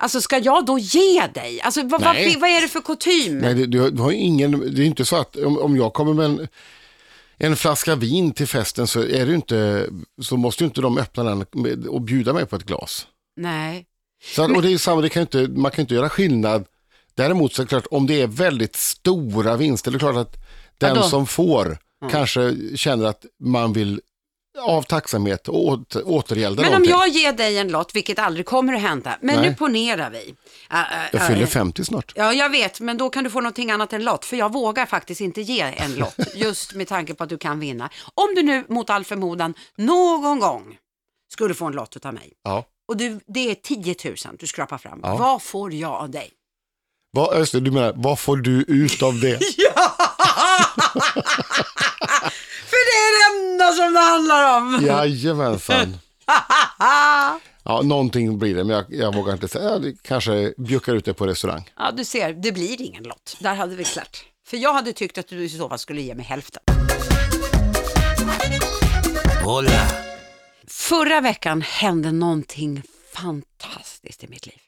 Alltså 0.01 0.21
ska 0.21 0.37
jag 0.37 0.65
då 0.65 0.79
ge 0.79 1.27
dig? 1.27 1.61
Alltså 1.61 1.81
vad, 1.83 2.01
vad, 2.01 2.15
vad 2.15 2.49
är 2.49 2.61
det 2.61 2.67
för 2.67 2.81
kutym? 2.81 3.37
nej, 3.37 3.53
du, 3.55 3.89
du 3.91 4.01
har 4.01 4.11
ju 4.11 4.17
ingen, 4.17 4.75
det 4.75 4.81
är 4.81 4.85
inte 4.85 5.05
så 5.05 5.15
att 5.15 5.35
om, 5.35 5.57
om 5.57 5.75
jag 5.77 5.93
kommer 5.93 6.13
med 6.13 6.25
en, 6.25 6.47
en 7.37 7.55
flaska 7.55 7.95
vin 7.95 8.31
till 8.31 8.47
festen 8.47 8.87
så, 8.87 8.99
är 8.99 9.25
det 9.25 9.29
ju 9.29 9.35
inte, 9.35 9.87
så 10.21 10.37
måste 10.37 10.63
ju 10.63 10.67
inte 10.67 10.81
de 10.81 10.97
öppna 10.97 11.23
den 11.23 11.41
och 11.87 12.01
bjuda 12.01 12.33
mig 12.33 12.45
på 12.45 12.55
ett 12.55 12.63
glas. 12.65 13.07
Nej. 13.37 13.85
Så 14.35 14.43
att, 14.43 14.51
och 14.51 14.61
det 14.61 14.67
är 14.67 14.71
ju 14.71 14.77
samma, 14.77 15.01
det 15.01 15.09
kan 15.09 15.19
ju 15.19 15.39
inte, 15.39 15.59
man 15.61 15.71
kan 15.71 15.77
ju 15.77 15.81
inte 15.81 15.93
göra 15.95 16.09
skillnad. 16.09 16.65
Däremot 17.19 17.53
så 17.53 17.61
är 17.61 17.65
det 17.65 17.69
klart, 17.69 17.87
om 17.91 18.07
det 18.07 18.21
är 18.21 18.27
väldigt 18.27 18.75
stora 18.75 19.57
vinster, 19.57 19.91
det 19.91 19.97
är 19.97 19.99
klart 19.99 20.15
att 20.15 20.35
den 20.77 20.95
Ja, 20.95 21.03
som 21.03 21.27
får 21.27 21.77
kanske 22.11 22.55
känner 22.77 23.05
att 23.05 23.25
man 23.43 23.73
vill 23.73 24.01
av 24.59 24.81
tacksamhet 24.81 25.47
och 25.47 25.67
åter, 25.67 26.07
återgälda 26.07 26.61
Men 26.61 26.67
om 26.73 26.81
någonting. 26.83 26.91
jag 26.91 27.07
ger 27.09 27.33
dig 27.33 27.57
en 27.57 27.67
lott, 27.67 27.95
vilket 27.95 28.19
aldrig 28.19 28.45
kommer 28.45 28.73
att 28.73 28.81
hända, 28.81 29.17
men 29.21 29.35
Nej. 29.35 29.49
nu 29.49 29.55
ponerar 29.55 30.09
vi. 30.09 30.35
Äh, 30.71 30.79
äh, 30.79 31.09
Jag 31.13 31.27
fyller 31.27 31.45
50 31.45 31.85
snart. 31.85 32.13
Ja, 32.15 32.33
jag 32.33 32.49
vet, 32.49 32.79
men 32.79 32.97
då 32.97 33.09
kan 33.09 33.23
du 33.23 33.29
få 33.29 33.41
någonting 33.41 33.71
annat 33.71 33.93
än 33.93 34.03
lott, 34.03 34.25
för 34.25 34.37
jag 34.37 34.53
vågar 34.53 34.85
faktiskt 34.85 35.21
inte 35.21 35.41
ge 35.41 35.61
en 35.61 35.95
lott, 35.95 36.15
just 36.35 36.73
med 36.73 36.87
tanke 36.87 37.13
på 37.13 37.23
att 37.23 37.29
du 37.29 37.37
kan 37.37 37.59
vinna. 37.59 37.89
Om 38.13 38.35
du 38.35 38.43
nu 38.43 38.63
mot 38.69 38.89
all 38.89 39.03
förmodan 39.05 39.53
någon 39.75 40.39
gång 40.39 40.77
skulle 41.33 41.53
få 41.53 41.65
en 41.65 41.73
lott 41.73 42.05
av 42.05 42.13
mig, 42.13 42.33
Ja. 42.43 42.65
och 42.87 42.97
du, 42.97 43.19
det 43.27 43.51
är 43.51 43.55
10 43.55 43.95
000 44.05 44.15
du 44.39 44.47
skrapar 44.47 44.77
fram, 44.77 44.99
Ja. 45.03 45.15
vad 45.17 45.41
får 45.41 45.73
jag 45.73 45.91
av 45.91 46.09
dig? 46.09 46.31
Vad, 47.11 47.39
just 47.39 47.51
det, 47.51 47.59
du 47.59 47.71
menar, 47.71 47.93
vad 47.95 48.19
får 48.19 48.37
du 48.37 48.61
ut 48.67 49.03
av 49.03 49.19
det? 49.19 49.39
Ja! 49.57 49.95
För 52.69 52.85
det 52.85 52.97
är 52.97 53.11
det 53.15 53.51
enda 53.53 53.71
som 53.73 53.93
det 53.93 53.99
handlar 53.99 54.57
om. 54.57 54.85
Jajamensan. 54.85 55.97
Ja, 57.63 57.81
någonting 57.81 58.39
blir 58.39 58.55
det, 58.55 58.63
men 58.63 58.75
jag, 58.75 58.85
jag 58.89 59.15
vågar 59.15 59.33
inte 59.33 59.47
säga. 59.47 59.69
Ja, 59.69 59.79
det 59.79 60.03
kanske 60.03 60.53
bjuckar 60.57 60.95
ut 60.95 61.05
det 61.05 61.13
på 61.13 61.27
restaurang. 61.27 61.69
Ja, 61.77 61.91
du 61.91 62.05
ser, 62.05 62.33
det 62.33 62.51
blir 62.51 62.81
ingen 62.81 63.03
lott. 63.03 63.37
Där 63.39 63.55
hade 63.55 63.75
vi 63.75 63.83
klart. 63.83 64.23
För 64.47 64.57
jag 64.57 64.73
hade 64.73 64.93
tyckt 64.93 65.17
att 65.17 65.27
du 65.27 65.43
i 65.43 65.49
så 65.49 65.69
fall 65.69 65.79
skulle 65.79 66.01
ge 66.01 66.15
mig 66.15 66.25
hälften. 66.25 66.61
Hola. 69.43 69.87
Förra 70.67 71.21
veckan 71.21 71.61
hände 71.61 72.11
någonting 72.11 72.81
fantastiskt 73.15 74.23
i 74.23 74.27
mitt 74.27 74.45
liv. 74.45 74.59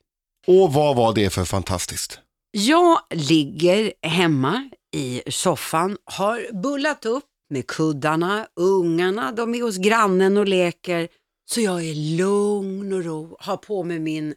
Och 0.48 0.74
vad 0.74 0.95
var 0.95 1.13
det 1.13 1.29
för 1.29 1.45
fantastiskt? 1.45 2.19
Jag 2.51 3.00
ligger 3.10 3.93
hemma 4.01 4.70
i 4.93 5.22
soffan, 5.31 5.98
har 6.05 6.62
bullat 6.62 7.05
upp 7.05 7.25
med 7.50 7.67
kuddarna, 7.67 8.48
ungarna, 8.55 9.31
de 9.31 9.55
är 9.55 9.62
hos 9.62 9.77
grannen 9.77 10.38
och 10.38 10.48
leker. 10.48 11.08
Så 11.50 11.62
jag 11.62 11.84
är 11.86 12.17
lugn 12.17 12.93
och 12.93 13.03
ro, 13.05 13.38
har 13.39 13.58
på 13.58 13.84
mig 13.84 14.00
min 14.00 14.36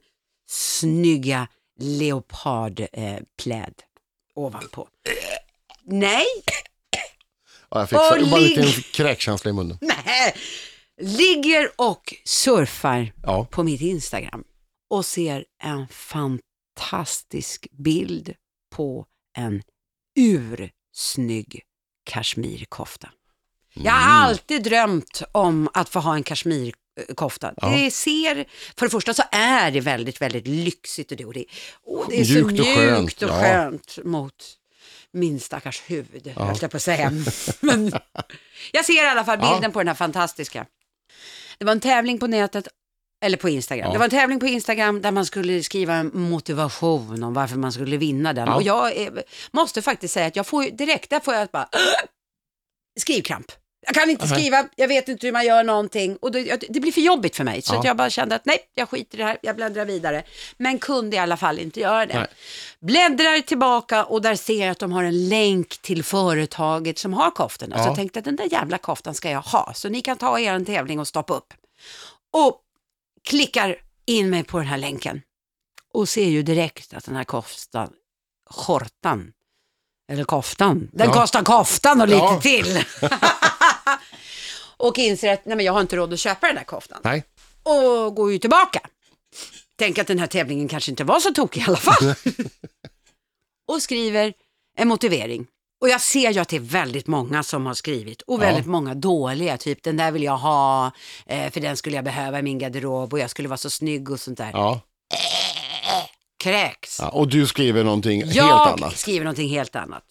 snygga 0.51 1.49
leopardpläd 1.81 3.75
ovanpå. 4.35 4.89
Nej, 5.85 6.27
Ja, 7.71 7.81
jag 7.81 7.89
fick 7.89 7.99
Och 7.99 8.05
bara 8.31 8.41
en 8.41 8.45
liten 8.45 8.83
kräkkänsla 8.93 9.51
i 9.51 9.55
munnen. 9.55 9.79
nej. 10.07 10.35
Ligger 11.01 11.71
och 11.77 12.15
surfar 12.25 13.13
Ja. 13.23 13.45
på 13.51 13.63
mitt 13.63 13.81
Instagram 13.81 14.45
och 14.91 15.05
ser 15.07 15.45
en 15.63 15.89
fantastisk 15.89 16.45
bild 17.71 18.35
på 18.71 19.07
en 19.37 19.63
ursnygg 20.17 21.63
kashmirkofta. 22.05 23.11
Jag 23.75 23.93
har 23.93 24.25
alltid 24.25 24.63
drömt 24.63 25.23
om 25.33 25.69
att 25.75 25.89
få 25.89 25.99
ha 26.01 26.15
en 26.15 26.23
kashmirkofta. 26.23 27.53
Det 27.53 27.91
ser, 27.91 28.45
för 28.77 28.87
det 28.87 28.91
första 28.91 29.15
så 29.15 29.23
är 29.33 29.71
det 29.71 29.81
väldigt, 29.81 30.21
väldigt 30.21 30.47
lyxigt 30.47 31.11
och 31.11 31.17
det, 31.17 31.25
och 31.25 31.35
det, 31.35 31.45
och 31.85 32.07
det 32.09 32.17
är 32.17 32.19
Mjukt 32.19 32.33
så 32.35 32.45
och 32.45 32.53
mjukt 32.53 32.77
skönt, 32.77 33.23
och 33.23 33.29
ja. 33.29 33.41
skönt 33.41 33.99
mot 34.05 34.59
min 35.13 35.41
stackars 35.41 35.83
huvud, 35.87 36.33
ja. 36.37 36.45
höll 36.45 36.59
jag 36.61 36.71
på 36.71 36.77
att 36.77 36.83
säga. 36.83 37.13
Men 37.61 37.93
jag 38.73 38.85
ser 38.85 39.05
i 39.05 39.09
alla 39.09 39.25
fall 39.25 39.39
bilden 39.39 39.63
Ja. 39.63 39.71
på 39.71 39.79
den 39.79 39.89
här 39.89 39.95
fantastiska. 39.95 40.67
Det 41.59 41.65
var 41.65 41.73
en 41.73 41.81
tävling 41.81 42.19
på 42.19 42.27
nätet, 42.27 42.69
eller 43.25 43.37
på 43.37 43.49
Instagram. 43.49 43.87
Ja. 43.87 43.93
Det 43.93 43.99
var 43.99 44.05
en 44.05 44.11
tävling 44.11 44.41
på 44.41 44.47
Instagram 44.47 45.03
där 45.03 45.11
man 45.11 45.27
skulle 45.27 45.63
skriva 45.63 45.95
en 45.95 46.11
motivation 46.15 47.23
om 47.23 47.35
varför 47.35 47.57
man 47.57 47.73
skulle 47.73 47.97
vinna 47.97 48.33
den. 48.33 48.47
Ja. 48.47 48.55
Och 48.55 48.63
jag 48.63 48.97
är, 48.97 49.23
måste 49.53 49.83
faktiskt 49.83 50.15
säga 50.15 50.27
att 50.27 50.37
jag 50.37 50.47
får 50.47 50.65
direkt, 50.65 51.11
där 51.11 51.21
får 51.21 51.35
jag 51.35 51.49
bara 51.53 51.69
skrivkramp. 53.01 53.47
Jag 53.87 53.95
kan 53.95 54.11
inte 54.11 54.25
Nähä. 54.25 54.35
skriva, 54.37 54.65
jag 54.77 54.89
vet 54.89 55.09
inte 55.09 55.27
hur 55.27 55.33
man 55.33 55.45
gör 55.47 55.65
någonting 55.65 56.17
och 56.17 56.33
det, 56.33 56.67
det 56.69 56.81
blir 56.81 56.93
för 56.93 57.01
jobbigt 57.01 57.37
för 57.37 57.45
mig. 57.45 57.63
Så 57.63 57.75
Ja. 57.75 57.79
att 57.79 57.85
jag 57.85 57.97
bara 57.97 58.11
kände 58.11 58.35
att 58.35 58.45
nej, 58.47 58.59
jag 58.75 58.89
skiter 58.89 59.19
i 59.19 59.21
det 59.21 59.25
här, 59.27 59.39
jag 59.43 59.57
bläddrar 59.57 59.85
vidare. 59.85 60.23
Men 60.57 60.79
kunde 60.79 61.17
i 61.17 61.19
alla 61.19 61.37
fall 61.37 61.59
inte 61.59 61.81
göra 61.81 62.07
det. 62.07 62.15
Nej. 62.19 62.27
Bläddrar 62.81 63.41
tillbaka 63.41 64.05
och 64.05 64.23
där 64.23 64.35
ser 64.35 64.61
jag 64.61 64.71
att 64.71 64.79
de 64.79 64.93
har 64.93 65.05
en 65.05 65.29
länk 65.29 65.79
till 65.83 66.05
företaget 66.05 66.99
som 66.99 67.13
har 67.15 67.31
koftorna. 67.31 67.77
Så 67.77 67.83
Ja. 67.83 67.87
jag 67.87 67.97
tänkte 67.97 68.19
att 68.19 68.25
den 68.25 68.37
där 68.37 68.53
jävla 68.53 68.79
koftan 68.79 69.15
ska 69.15 69.31
jag 69.31 69.41
ha. 69.43 69.73
Så 69.75 69.89
ni 69.89 70.01
kan 70.01 70.17
ta 70.17 70.39
er 70.39 70.53
en 70.53 70.65
tävling 70.65 71.01
och 71.01 71.09
stoppa 71.09 71.35
upp. 71.35 71.55
Och 72.33 72.61
klickar 73.25 73.77
in 74.07 74.31
mig 74.31 74.45
på 74.45 74.59
den 74.59 74.67
här 74.67 74.79
länken. 74.79 75.23
Och 75.93 76.09
ser 76.09 76.29
ju 76.29 76.43
direkt 76.43 76.95
att 76.95 77.05
den 77.05 77.17
här 77.17 77.25
koftan, 77.25 77.93
skjortan, 78.51 79.33
eller 80.13 80.25
koftan, 80.25 80.89
den 80.93 81.07
Ja. 81.09 81.13
kostar 81.15 81.43
koftan 81.45 82.01
och 82.01 82.09
lite 82.09 82.19
Ja. 82.19 82.41
till. 82.41 82.85
och 84.77 84.99
inser 84.99 85.33
att 85.33 85.47
nej, 85.47 85.57
men 85.57 85.67
jag 85.67 85.73
har 85.73 85.81
inte 85.81 85.97
råd 85.97 86.13
att 86.13 86.21
köpa 86.21 86.47
den 86.47 86.57
där 86.57 86.65
koftan. 86.65 87.01
Nej. 87.05 87.25
Och 87.63 88.15
går 88.15 88.33
ju 88.33 88.39
tillbaka. 88.39 88.81
Tänk 89.77 89.99
att 89.99 90.07
den 90.07 90.19
här 90.19 90.27
tävlingen 90.27 90.69
kanske 90.69 90.91
inte 90.91 91.05
var 91.05 91.21
så 91.21 91.31
tokig 91.33 91.61
i 91.61 91.65
alla 91.65 91.77
fall. 91.77 92.15
och 93.69 93.83
skriver 93.83 94.33
en 94.77 94.89
motivering. 94.89 95.47
Och 95.85 95.91
jag 95.91 96.01
ser 96.01 96.31
ju 96.31 96.41
att 96.41 96.49
det 96.49 96.57
är 96.57 96.61
väldigt 96.61 97.07
många 97.07 97.43
som 97.43 97.67
har 97.67 97.75
skrivit 97.75 98.23
och 98.23 98.35
Ja. 98.35 98.39
väldigt 98.39 98.67
många 98.67 98.95
dåliga. 98.95 99.57
Typ 99.57 99.83
den 99.83 99.97
där 99.97 100.11
vill 100.13 100.23
jag 100.23 100.37
ha, 100.37 100.93
eh, 101.27 101.51
för 101.53 101.61
den 101.61 101.77
skulle 101.77 101.97
jag 101.97 102.05
behöva 102.05 102.39
i 102.39 102.43
min 102.43 102.59
garderob 102.59 103.13
och 103.13 103.19
jag 103.19 103.31
skulle 103.31 103.49
vara 103.49 103.57
så 103.57 103.71
snygg 103.71 104.11
och 104.11 104.21
sånt 104.21 104.39
där. 104.39 104.51
Ja. 104.53 104.81
Kräks. 106.43 106.99
Ja, 107.01 107.09
och 107.09 107.29
du 107.29 107.47
skriver 107.47 107.85
någonting 107.85 108.23
helt 108.23 108.35
jag 108.35 108.69
annat. 108.69 108.97
skriver 108.99 109.25
någonting 109.25 109.49
helt 109.49 109.77
annat. 109.77 110.05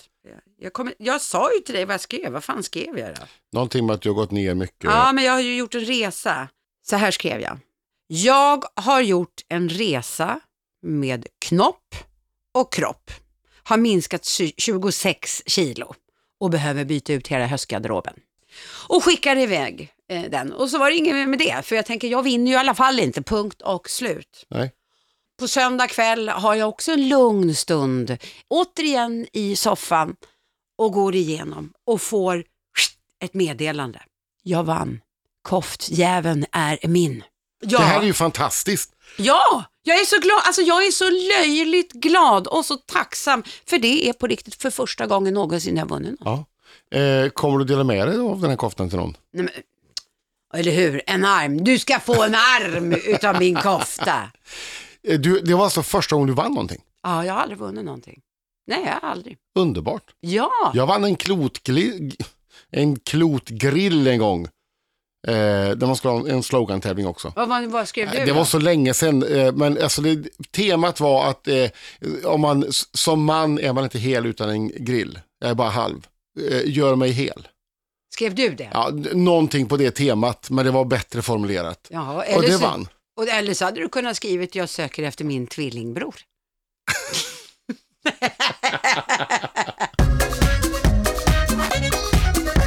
Jag, 0.61 0.73
kommer, 0.73 0.93
jag 0.97 1.21
sa 1.21 1.53
ju 1.53 1.59
till 1.59 1.75
dig 1.75 1.85
vad 1.85 1.93
jag 1.93 2.01
skrev, 2.01 2.31
vad 2.31 2.43
fan 2.43 2.63
skrev 2.63 2.97
jag 2.99 3.15
då? 3.15 3.21
Någonting 3.53 3.85
med 3.85 3.93
att 3.93 4.01
du 4.01 4.09
har 4.09 4.15
gått 4.15 4.31
ner 4.31 4.53
mycket. 4.53 4.83
Ja, 4.83 5.11
men 5.13 5.23
jag 5.23 5.33
har 5.33 5.41
ju 5.41 5.55
gjort 5.55 5.75
en 5.75 5.85
resa. 5.85 6.47
Så 6.89 6.95
här 6.95 7.11
skrev 7.11 7.41
jag. 7.41 7.59
Jag 8.07 8.63
har 8.75 9.01
gjort 9.01 9.41
en 9.49 9.69
resa 9.69 10.39
med 10.85 11.27
knopp 11.45 11.95
och 12.53 12.73
kropp. 12.73 13.11
Har 13.63 13.77
minskat 13.77 14.25
sy- 14.25 14.51
26 14.57 15.41
kilo 15.45 15.93
och 16.39 16.49
behöver 16.49 16.85
byta 16.85 17.13
ut 17.13 17.27
hela 17.27 17.45
höstgarderoben. 17.47 18.13
Och 18.89 19.03
skickar 19.03 19.35
iväg 19.37 19.89
eh, 20.09 20.21
den. 20.29 20.53
Och 20.53 20.69
så 20.69 20.77
var 20.77 20.89
det 20.89 20.95
inget 20.95 21.29
med 21.29 21.39
det, 21.39 21.65
för 21.65 21.75
jag 21.75 21.85
tänker 21.85 22.07
jag 22.07 22.23
vinner 22.23 22.47
ju 22.51 22.53
i 22.53 22.59
alla 22.59 22.75
fall 22.75 22.99
inte, 22.99 23.21
punkt 23.23 23.61
och 23.61 23.89
slut. 23.89 24.45
Nej. 24.49 24.71
På 25.39 25.47
söndag 25.47 25.87
kväll 25.87 26.29
har 26.29 26.55
jag 26.55 26.69
också 26.69 26.91
en 26.91 27.09
lugn 27.09 27.55
stund, 27.55 28.17
återigen 28.47 29.27
i 29.33 29.55
soffan 29.55 30.15
och 30.77 30.91
går 30.91 31.15
igenom 31.15 31.73
och 31.85 32.01
får 32.01 32.43
ett 33.23 33.33
meddelande. 33.33 34.01
Jag 34.43 34.63
vann. 34.63 35.01
Koftjäveln 35.41 36.45
är 36.51 36.87
min. 36.87 37.23
Ja, 37.63 37.79
Det 37.79 37.85
här 37.85 37.99
är 38.01 38.05
ju 38.05 38.13
fantastiskt. 38.13 38.91
ja, 39.17 39.63
jag 39.83 39.99
är 40.01 40.05
så 40.05 40.19
glad. 40.19 40.41
Alltså 40.45 40.61
jag 40.61 40.85
är 40.87 40.91
så 40.91 41.09
löjligt 41.09 41.91
glad 41.93 42.47
och 42.47 42.65
så 42.65 42.75
tacksam. 42.77 43.43
För 43.65 43.77
det 43.77 44.09
är 44.09 44.13
på 44.13 44.27
riktigt 44.27 44.55
för 44.55 44.69
första 44.69 45.07
gången 45.07 45.33
någonsin 45.33 45.77
jag 45.77 45.89
vunnit 45.89 46.19
något. 46.19 46.45
Ja. 46.91 46.99
Eh, 46.99 47.29
kommer 47.29 47.59
du 47.59 47.65
dela 47.65 47.83
med 47.83 48.07
dig 48.07 48.19
av 48.19 48.39
den 48.41 48.49
här 48.49 48.57
koftan 48.57 48.89
till 48.89 48.97
någon? 48.99 49.17
Nej, 49.33 49.43
men, 49.43 49.49
eller 50.59 50.71
hur? 50.71 51.01
En 51.07 51.25
arm. 51.25 51.63
Du 51.63 51.79
ska 51.79 51.99
få 51.99 52.23
en 52.23 52.35
arm 52.35 52.93
utav 52.93 53.39
min 53.39 53.55
kofta. 53.55 54.17
Eh, 55.07 55.19
Du, 55.19 55.39
det 55.39 55.53
var 55.53 55.63
alltså 55.63 55.83
första 55.83 56.15
gången 56.15 56.27
du 56.27 56.33
vann 56.33 56.51
någonting. 56.53 56.81
Ja, 57.03 57.25
jag 57.25 57.33
har 57.33 57.39
aldrig 57.41 57.59
vunnit 57.59 57.85
någonting. 57.85 58.19
Nej, 58.67 58.83
jag 58.85 58.91
har 58.91 59.09
aldrig. 59.09 59.37
Underbart. 59.55 60.03
Ja, 60.19 60.51
Jag 60.73 60.87
vann 60.87 61.03
en 61.03 61.15
klotgrill, 61.15 62.15
en 62.71 62.99
klotgrill 62.99 64.07
en 64.07 64.19
gång. 64.19 64.47
Eh, 65.27 65.33
där 65.69 65.85
man 65.87 65.95
skulle 65.95 66.13
ha 66.13 66.27
en 66.29 66.43
slogan-tävling 66.43 67.07
också. 67.07 67.33
vad, 67.35 67.49
vad, 67.49 67.63
vad 67.65 67.87
skrev 67.87 68.11
du 68.11 68.17
Det 68.17 68.25
då? 68.25 68.33
var 68.33 68.45
så 68.45 68.59
länge 68.59 68.93
sedan, 68.93 69.23
eh, 69.23 69.53
men 69.53 69.81
alltså 69.83 70.01
det, 70.01 70.23
temat 70.51 70.99
var 70.99 71.29
att 71.29 71.47
eh, 71.47 71.69
om 72.23 72.41
man, 72.41 72.65
som 72.93 73.23
man 73.23 73.59
är 73.59 73.73
man 73.73 73.83
inte 73.83 73.99
hel 73.99 74.25
utan 74.25 74.49
en 74.49 74.85
grill. 74.85 75.19
Jag 75.39 75.49
är 75.49 75.55
bara 75.55 75.69
halv. 75.69 76.07
Eh, 76.51 76.61
gör 76.65 76.95
mig 76.95 77.11
hel. 77.11 77.47
Skrev 78.13 78.35
du 78.35 78.49
det? 78.49 78.69
Ja, 78.73 78.89
någonting 79.13 79.67
på 79.67 79.77
det 79.77 79.91
temat, 79.91 80.49
men 80.49 80.65
det 80.65 80.71
var 80.71 80.85
bättre 80.85 81.21
formulerat. 81.21 81.87
Jaha, 81.89 82.23
Och 82.35 82.41
det 82.41 82.51
så, 82.51 82.57
vann. 82.59 82.87
Och, 83.17 83.27
eller 83.27 83.53
så 83.53 83.65
hade 83.65 83.79
du 83.79 83.89
kunnat 83.89 84.15
skrivit 84.15 84.55
jag 84.55 84.69
söker 84.69 85.03
efter 85.03 85.25
min 85.25 85.47
tvillingbror. 85.47 86.15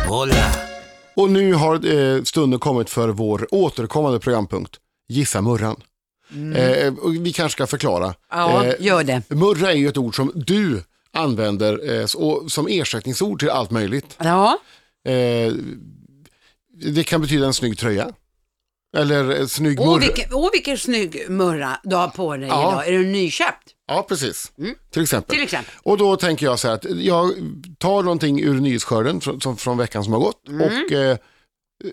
Hola. 0.09 0.66
Och 1.17 1.31
nu 1.31 1.53
har 1.55 1.87
eh, 1.87 2.23
stunden 2.23 2.61
kommit 2.61 2.91
för 2.91 3.09
vår 3.09 3.49
återkommande 3.51 4.19
programpunkt, 4.21 4.77
Gissa 5.09 5.41
Murran. 5.43 5.81
Eh, 6.57 6.95
och 6.99 7.15
vi 7.15 7.33
kanske 7.33 7.53
ska 7.57 7.67
förklara. 7.67 8.15
Ja, 8.31 8.65
Eh, 8.65 8.75
gör 8.81 9.05
det. 9.05 9.23
Murra 9.31 9.73
är 9.73 9.77
ju 9.77 9.89
ett 9.89 9.97
ord 9.97 10.17
som 10.17 10.33
du 10.35 10.83
använder 11.13 12.01
eh, 12.01 12.07
så- 12.07 12.49
som 12.49 12.67
ersättningsord 12.67 13.39
till 13.41 13.51
allt 13.51 13.71
möjligt. 13.71 14.17
Ja, 14.19 14.59
Eh, 15.05 15.53
det 16.85 17.05
kan 17.05 17.21
betyda 17.21 17.47
en 17.47 17.55
snygg 17.55 17.79
tröja. 17.79 18.13
Eller 18.97 19.31
en 19.31 19.49
snygg 19.49 19.81
åh 19.81 19.87
murra. 19.87 19.99
vilken, 19.99 20.35
åh 20.35 20.49
vilken 20.52 20.78
snygg 20.78 21.31
murra 21.31 21.81
du 21.85 21.97
har 21.97 22.09
på 22.09 22.37
dig 22.37 22.49
Ja. 22.49 22.73
idag. 22.73 22.88
Är 22.88 22.93
den 22.99 23.12
nyköpt? 23.12 23.73
Ja, 23.88 24.07
precis. 24.09 24.52
Till 24.90 25.02
exempel. 25.02 25.35
Till 25.35 25.43
exempel. 25.45 25.75
Och 25.83 25.99
då 25.99 26.16
tänker 26.16 26.47
jag 26.47 26.59
så 26.59 26.69
här 26.69 26.75
att 26.75 26.85
jag 26.85 27.33
tar 27.78 28.02
någonting 28.02 28.40
ur 28.43 28.61
nyhetsskörden 28.61 29.21
från, 29.21 29.40
som, 29.40 29.57
från 29.57 29.78
veckan 29.78 30.05
som 30.05 30.12
har 30.12 30.21
gått 30.21 30.49
Mm. 30.49 30.61
och 30.85 30.93
eh, 30.93 31.16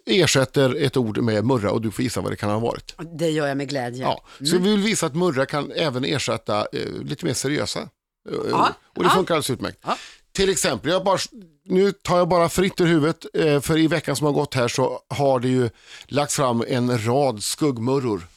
ersätter 0.05 0.75
ett 0.83 0.97
ord 0.97 1.17
med 1.17 1.45
murra 1.45 1.71
och 1.71 1.81
du 1.81 1.91
får 1.91 2.03
gissa 2.03 2.21
vad 2.21 2.31
det 2.31 2.35
kan 2.35 2.50
ha 2.50 2.59
varit. 2.59 2.95
Det 3.17 3.29
gör 3.29 3.47
jag 3.47 3.57
med 3.57 3.69
glädje. 3.69 4.01
Ja, 4.03 4.23
så 4.38 4.57
vi 4.57 4.71
vill 4.71 4.79
visa 4.79 5.05
att 5.05 5.15
murra 5.15 5.45
kan 5.45 5.71
även 5.71 6.05
ersätta 6.05 6.59
eh, 6.73 6.91
lite 7.03 7.25
mer 7.25 7.33
seriösa. 7.33 7.79
Eh, 7.79 8.35
Ja, 8.50 8.69
Och 8.97 9.03
det 9.03 9.09
ja. 9.09 9.15
funkar 9.15 9.33
alldeles 9.33 9.50
utmärkt. 9.50 9.77
Ja. 9.85 9.97
Till 10.35 10.49
exempel, 10.49 10.91
jag 10.91 11.03
bara, 11.03 11.19
nu 11.65 11.91
tar 11.91 12.17
jag 12.17 12.27
bara 12.27 12.49
fritt 12.49 12.81
ur 12.81 12.85
huvudet, 12.85 13.25
eh, 13.33 13.61
för 13.61 13.77
i 13.77 13.87
veckan 13.87 14.15
som 14.15 14.25
har 14.25 14.33
gått 14.33 14.53
här 14.53 14.67
så 14.67 14.99
har 15.09 15.39
det 15.39 15.47
ju 15.47 15.69
lagts 16.07 16.35
fram 16.35 16.63
en 16.67 17.05
rad 17.05 17.43
skuggmurror. 17.43 18.27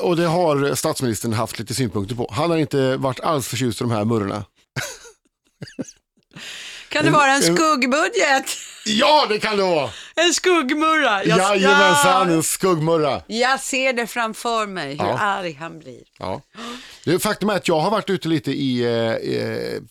Och 0.00 0.16
det 0.16 0.26
har 0.26 0.74
statsministern 0.74 1.32
haft 1.32 1.58
lite 1.58 1.74
synpunkter 1.74 2.14
på. 2.14 2.28
Han 2.32 2.50
har 2.50 2.56
inte 2.56 2.96
varit 2.96 3.20
alls 3.20 3.48
förtjust 3.48 3.80
i 3.80 3.84
de 3.84 3.90
här 3.90 4.04
murrorna. 4.04 4.44
Kan 6.88 7.04
det 7.04 7.10
vara 7.10 7.32
en 7.32 7.42
skuggbudget? 7.42 8.44
Ja, 8.86 9.26
det 9.28 9.38
kan 9.38 9.56
det 9.56 9.62
vara! 9.62 9.90
En 10.14 10.34
skuggmurra? 10.34 11.24
Jag, 11.24 11.38
Jajamensan, 11.38 12.28
ja, 12.28 12.34
en 12.34 12.42
skuggmurra. 12.42 13.22
jag 13.26 13.60
ser 13.60 13.92
det 13.92 14.06
framför 14.06 14.66
mig, 14.66 14.90
hur 14.90 15.04
Ja. 15.06 15.18
arg 15.18 15.52
han 15.52 15.78
blir. 15.78 16.02
Ja. 16.18 16.40
Faktum 17.20 17.50
är 17.50 17.54
att 17.54 17.68
jag 17.68 17.80
har 17.80 17.90
varit 17.90 18.10
ute 18.10 18.28
lite 18.28 18.52
i, 18.52 18.80
eh, 18.84 19.14
eh, 19.14 19.82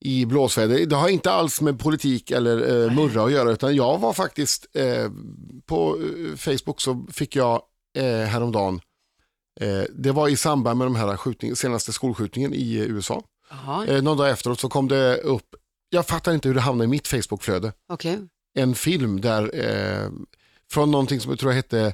i 0.00 0.26
blåsväder. 0.26 0.86
Det 0.86 0.96
har 0.96 1.08
inte 1.08 1.30
alls 1.30 1.60
med 1.60 1.78
politik 1.78 2.30
eller 2.30 2.84
eh, 2.84 2.92
murra 2.92 3.24
att 3.24 3.32
göra 3.32 3.50
utan 3.50 3.76
jag 3.76 3.98
var 3.98 4.12
faktiskt 4.12 4.66
eh, 4.74 5.10
på 5.66 5.98
eh, 6.00 6.36
Facebook 6.36 6.80
så 6.80 7.06
fick 7.12 7.36
jag 7.36 7.62
eh, 7.98 8.04
häromdagen 8.04 8.80
eh, 9.60 9.82
det 9.90 10.12
var 10.12 10.28
i 10.28 10.36
samband 10.36 10.78
med 10.78 10.86
de 10.86 10.96
här 10.96 11.16
skjutning, 11.16 11.56
senaste 11.56 11.92
skolskjutningen 11.92 12.54
i 12.54 12.74
USA. 12.74 13.22
Jaha, 13.50 13.86
Eh, 13.86 14.02
någon 14.02 14.16
dag 14.16 14.30
efteråt 14.30 14.60
så 14.60 14.68
kom 14.68 14.88
det 14.88 15.16
upp, 15.16 15.54
jag 15.90 16.06
fattar 16.06 16.34
inte 16.34 16.48
hur 16.48 16.54
det 16.54 16.60
hamnade 16.60 16.84
i 16.84 16.88
mitt 16.88 17.08
Facebookflöde, 17.08 17.72
okej. 17.88 18.18
en 18.54 18.74
film 18.74 19.20
där 19.20 19.50
från 20.70 20.90
någonting 20.90 21.20
som 21.20 21.30
jag 21.30 21.38
tror 21.38 21.52
hette 21.52 21.80
eh, 21.80 21.92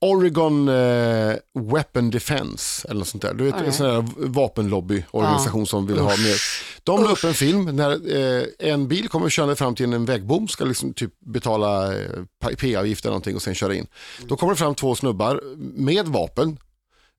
Oregon 0.00 0.68
eh, 0.68 1.34
Weapon 1.72 2.10
Defense 2.10 2.88
eller 2.88 2.98
något 2.98 3.08
sånt 3.08 3.22
där. 3.22 3.34
Du 3.34 3.44
vet 3.44 3.54
en 3.54 3.58
Alright. 3.58 3.74
sån 3.74 3.86
där 3.86 4.28
vapenlobbyorganisation 4.28 5.66
som 5.66 5.86
vill 5.86 5.98
ha 5.98 6.08
mer. 6.10 6.36
De 6.84 7.02
la 7.04 7.10
upp 7.10 7.24
en 7.24 7.34
film 7.34 7.64
när 7.76 8.16
eh, 8.16 8.44
en 8.58 8.88
bil 8.88 9.08
kommer 9.08 9.30
körande 9.30 9.56
fram 9.56 9.74
till 9.74 9.92
en 9.92 10.04
vägbom, 10.04 10.48
ska 10.48 10.64
liksom 10.64 10.92
typ 10.94 11.20
betala 11.20 11.96
eh, 11.96 12.10
p-avgift 12.58 13.04
eller 13.04 13.10
någonting 13.12 13.36
och 13.36 13.42
sen 13.42 13.54
köra 13.54 13.74
in. 13.74 13.86
Då 14.26 14.36
kommer 14.36 14.52
det 14.52 14.58
fram 14.58 14.74
två 14.74 14.94
snubbar 14.94 15.40
med 15.56 16.06
vapen 16.06 16.58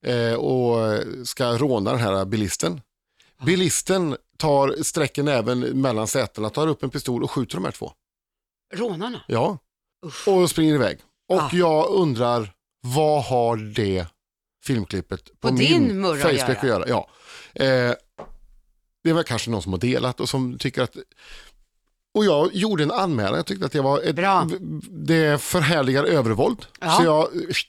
eh, 0.06 0.34
och 0.34 1.00
ska 1.24 1.58
råna 1.58 1.90
den 1.90 2.00
här 2.00 2.24
bilisten. 2.24 2.80
Bilisten 3.46 4.16
tar 4.38 4.82
sträcker 4.82 5.28
även 5.28 5.60
mellan 5.60 6.06
sätena, 6.06 6.50
tar 6.50 6.66
upp 6.68 6.82
en 6.82 6.90
pistol 6.90 7.22
och 7.24 7.30
skjuter 7.30 7.54
de 7.54 7.64
här 7.64 7.72
två. 7.72 7.92
Rånarna? 8.74 9.20
Ja, 9.28 9.58
Usch. 10.06 10.28
och 10.28 10.50
springer 10.50 10.74
iväg. 10.74 10.98
Och 11.30 11.40
Ah. 11.42 11.50
jag 11.52 11.90
undrar, 11.90 12.52
vad 12.80 13.24
har 13.24 13.56
det 13.56 14.06
filmklippet 14.64 15.24
på, 15.40 15.48
På 15.48 15.54
min 15.54 15.88
din 15.88 16.00
murra 16.00 16.28
att 16.30 16.40
Facebook 16.40 16.64
göra? 16.64 16.84
Ja. 16.88 17.08
Eh, 17.54 17.92
det 19.04 19.12
var 19.12 19.22
kanske 19.22 19.50
någon 19.50 19.62
som 19.62 19.72
har 19.72 19.78
delat 19.80 20.20
och 20.20 20.28
som 20.28 20.58
tycker 20.58 20.82
att 20.82 20.96
och 22.14 22.24
jag 22.24 22.54
gjorde 22.54 22.82
en 22.82 22.90
anmälan, 22.90 23.36
jag 23.36 23.46
tyckte 23.46 23.66
att 23.66 23.72
det 23.72 23.80
var 23.80 24.00
ett, 24.00 24.16
Bra. 24.16 24.48
det 24.90 25.42
förhärligar 25.42 26.04
övervåld. 26.04 26.66
Ja. 26.80 26.90
Så 26.90 27.04
jag 27.04 27.28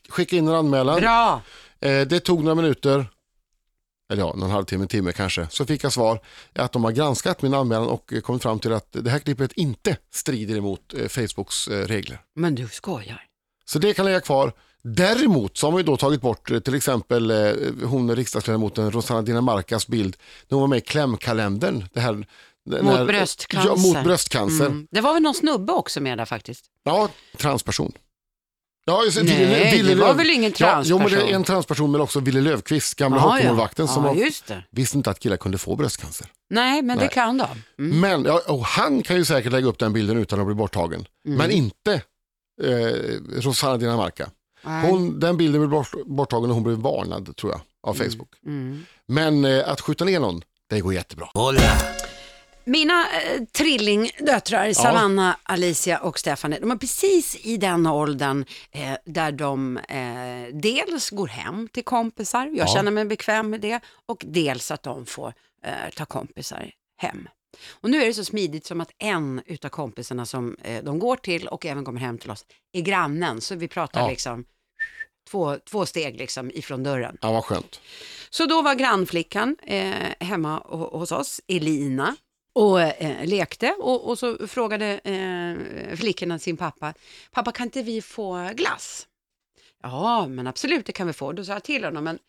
skickade 0.10 0.38
in 0.38 0.48
en 0.48 0.53
anmälan. 0.56 1.00
Bra! 1.00 1.41
Eh, 1.80 2.08
det 2.08 2.20
tog 2.20 2.44
några 2.44 2.56
minuter, 2.56 3.06
eller 4.12 4.22
ja, 4.24 4.34
någon 4.38 4.51
halvtimme, 4.51 4.84
en 4.84 4.88
timme 4.88 5.12
kanske. 5.12 5.48
Så 5.50 5.65
fick 5.65 5.84
jag 5.84 5.94
svar 5.94 6.20
att 6.56 6.72
de 6.72 6.84
har 6.84 6.91
granskat 6.91 7.41
min 7.41 7.53
anmälan 7.53 7.88
och 7.88 8.13
kommit 8.24 8.41
fram 8.44 8.60
till 8.60 8.74
att 8.74 8.88
det 8.91 9.10
här 9.10 9.20
klippet 9.20 9.51
inte 9.51 9.98
strider 10.12 10.56
emot 10.58 10.94
eh, 10.94 11.08
Facebooks 11.08 11.68
eh, 11.68 11.86
regler. 11.88 12.22
Men 12.36 12.56
du 12.56 12.68
skojar. 12.68 13.27
Så 13.71 13.79
det 13.79 13.93
kan 13.93 14.05
ligga 14.05 14.21
kvar. 14.21 14.53
Däremot 14.83 15.57
så 15.57 15.67
har 15.67 15.71
man 15.71 15.79
ju 15.79 15.85
då 15.85 15.97
tagit 15.97 16.21
bort 16.21 16.51
eh, 16.51 16.59
till 16.59 16.75
exempel 16.75 17.31
eh, 17.31 17.51
hon 17.83 18.15
riksdagsledamoten 18.15 18.91
Rosanna 18.91 19.21
Dinamarcas 19.21 19.87
bild 19.87 20.17
när 20.49 20.55
hon 20.55 20.61
var 20.61 20.67
med 20.67 20.77
i 20.77 20.81
klämkalendern. 20.81 21.85
Det 21.93 21.99
här, 21.99 22.13
Mot 22.81 23.07
bröstcancer. 23.07 23.69
Ja, 23.69 23.75
mot 23.75 24.03
bröstcancer. 24.03 24.65
Mm. 24.65 24.87
Det 24.91 25.01
var 25.01 25.13
väl 25.13 25.23
någon 25.23 25.33
snubbe 25.33 25.73
också 25.73 26.01
med 26.01 26.17
där 26.17 26.25
faktiskt? 26.25 26.65
Ja, 26.83 27.09
transperson. 27.37 27.91
Ja, 28.85 29.03
just- 29.05 29.23
Nej, 29.23 29.37
Ville- 29.37 29.71
Ville 29.71 29.95
det 29.95 30.01
var 30.01 30.13
väl 30.13 30.29
ingen 30.29 30.53
Ja, 30.57 30.81
jo, 30.85 30.97
men 30.97 31.07
det 31.07 31.13
är 31.13 31.17
transperson? 31.17 31.35
en 31.35 31.43
transperson 31.43 31.91
men 31.91 32.01
också 32.01 32.19
Ville 32.19 32.41
Löfqvist, 32.41 32.95
gamla 32.95 33.17
Ja, 33.17 33.23
hockeymålvakten 33.29 33.85
ja. 33.85 33.93
som 33.93 34.03
ja, 34.05 34.09
har, 34.09 34.63
visste 34.75 34.97
inte 34.97 35.09
att 35.09 35.19
killar 35.19 35.37
kunde 35.37 35.57
få 35.57 35.75
bröstcancer. 35.75 36.27
Nej, 36.49 36.81
men 36.81 36.97
Nej. 36.97 37.07
det 37.07 37.13
kan 37.13 37.37
de. 37.37 37.47
Mm. 37.79 37.99
Men 37.99 38.23
ja, 38.25 38.61
han 38.65 39.03
kan 39.03 39.15
ju 39.15 39.25
säkert 39.25 39.51
lägga 39.51 39.67
upp 39.67 39.79
den 39.79 39.93
bilden 39.93 40.17
utan 40.17 40.39
att 40.39 40.45
bli 40.45 40.55
borttagen. 40.55 41.05
Mm. 41.25 41.37
Men 41.37 41.51
inte 41.51 42.01
eh, 42.63 43.41
Rosanna 43.41 43.77
Dinamarca. 43.77 44.30
Hon, 44.63 45.20
den 45.20 45.38
bilden 45.38 45.62
blev 45.62 45.70
bort, 45.70 45.91
borttagen 46.06 46.50
och 46.50 46.56
hon 46.56 46.63
blev 46.63 46.77
varnad 46.77 47.36
tror 47.36 47.51
jag 47.51 47.62
av 47.88 47.94
Facebook. 47.94 48.30
Mm. 48.46 48.86
Men 49.08 49.46
eh, 49.46 49.70
att 49.70 49.82
skjuta 49.82 50.06
ner 50.06 50.20
någon, 50.20 50.41
det 50.70 50.80
går 50.82 50.94
jättebra. 50.94 51.27
Mina 52.63 53.01
eh, 53.01 53.41
trillingdöttrar, 53.58 54.74
Savannah, 54.74 55.36
Alicia 55.44 56.00
och 56.00 56.20
Stefanie, 56.20 56.60
de 56.60 56.72
är 56.72 56.75
precis 56.75 57.36
i 57.46 57.58
den 57.58 57.88
åldern 57.88 58.46
eh, 58.72 58.94
där 59.06 59.32
de 59.32 59.77
eh, 59.77 60.56
dels 60.62 61.10
går 61.10 61.27
hem 61.27 61.68
till 61.74 61.84
kompisar, 61.84 62.46
jag 62.46 62.68
Ja. 62.68 62.74
känner 62.74 62.91
mig 62.91 63.06
bekväm 63.06 63.50
med 63.50 63.62
det, 63.62 63.80
och 64.06 64.24
dels 64.27 64.72
att 64.72 64.84
de 64.84 65.06
får 65.06 65.34
eh, 65.65 65.72
ta 65.96 66.06
kompisar 66.06 66.72
hem. 66.98 67.27
Och 67.72 67.89
nu 67.89 68.01
är 68.01 68.05
det 68.05 68.13
så 68.13 68.25
smidigt 68.25 68.65
som 68.65 68.81
att 68.81 68.91
en 68.98 69.41
utav 69.46 69.70
kompisarna 69.70 70.25
som 70.25 70.55
eh, 70.63 70.84
de 70.84 71.00
går 71.00 71.15
till 71.15 71.48
och 71.48 71.65
även 71.65 71.86
kommer 71.86 72.00
hem 72.00 72.17
till 72.17 72.31
oss 72.31 72.46
är 72.74 72.81
grannen, 72.81 73.41
så 73.41 73.55
vi 73.55 73.67
pratar 73.67 74.01
Ja. 74.01 74.10
liksom 74.10 74.46
två, 75.29 75.58
två 75.58 75.86
steg 75.86 76.17
liksom 76.17 76.51
ifrån 76.51 76.84
dörren. 76.84 77.17
Ja, 77.22 77.31
vad 77.31 77.43
skönt. 77.46 77.81
Så 78.29 78.46
då 78.46 78.62
var 78.62 78.75
grannflickan 78.75 79.58
eh, 79.63 79.93
hemma 80.20 80.60
ho- 80.60 80.98
hos 80.98 81.12
oss, 81.12 81.41
Elina, 81.48 82.15
och 82.53 82.81
eh, 82.81 83.25
lekte 83.27 83.75
och, 83.79 84.10
och 84.10 84.20
så 84.20 84.48
frågade 84.48 84.86
eh, 85.03 85.96
flickorna 85.98 86.39
sin 86.39 86.58
pappa, 86.58 86.93
pappa 87.31 87.51
kan 87.51 87.67
inte 87.67 87.81
vi 87.84 88.01
få 88.01 88.50
glass? 88.53 89.08
Ja, 89.84 90.27
men 90.27 90.48
absolut 90.48 90.86
det 90.86 90.91
kan 90.91 91.08
vi 91.08 91.13
få. 91.13 91.31
Då 91.31 91.46
sa 91.46 91.53
jag 91.53 91.63
till 91.63 91.84
honom, 91.84 92.03
men 92.03 92.20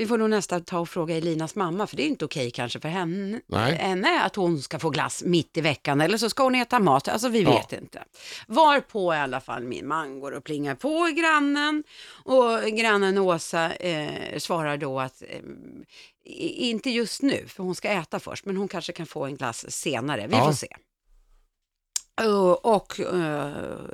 vi 0.00 0.06
får 0.06 0.18
nog 0.18 0.30
nästan 0.30 0.64
ta 0.64 0.78
och 0.78 0.88
fråga 0.88 1.16
Elinas 1.16 1.54
mamma, 1.54 1.86
för 1.86 1.96
det 1.96 2.02
är 2.02 2.06
inte 2.06 2.24
okej 2.24 2.50
kanske 2.50 2.80
för 2.80 2.88
henne, 2.88 3.40
Nej. 3.46 3.74
henne 3.74 4.22
att 4.22 4.36
hon 4.36 4.62
ska 4.62 4.78
få 4.78 4.90
glass 4.90 5.22
mitt 5.24 5.56
i 5.56 5.60
veckan, 5.60 6.00
eller 6.00 6.18
så 6.18 6.30
ska 6.30 6.42
hon 6.42 6.54
äta 6.54 6.78
mat, 6.78 7.08
alltså 7.08 7.28
vi 7.28 7.42
Ja. 7.42 7.50
vet 7.50 7.82
inte. 7.82 8.02
Varpå 8.46 9.14
i 9.14 9.16
alla 9.16 9.40
fall 9.40 9.62
min 9.64 9.88
man 9.88 10.20
går 10.20 10.32
och 10.32 10.44
plingar 10.44 10.74
på 10.74 11.10
grannen 11.16 11.84
och 12.24 12.62
grannen 12.78 13.18
Åsa 13.18 13.72
eh, 13.72 14.38
svarar 14.38 14.76
då 14.76 15.00
att 15.00 15.22
eh, 15.28 15.38
inte 16.70 16.90
just 16.90 17.22
nu, 17.22 17.44
för 17.48 17.62
hon 17.62 17.74
ska 17.74 17.88
äta 17.88 18.20
först, 18.20 18.44
men 18.44 18.56
hon 18.56 18.68
kanske 18.68 18.92
kan 18.92 19.06
få 19.06 19.24
en 19.24 19.36
glass 19.36 19.70
senare, 19.70 20.26
vi 20.26 20.36
Ja. 20.36 20.44
får 20.46 20.52
se. 20.52 20.68
Och, 22.28 22.74
och 22.74 23.00
eh, 23.00 23.52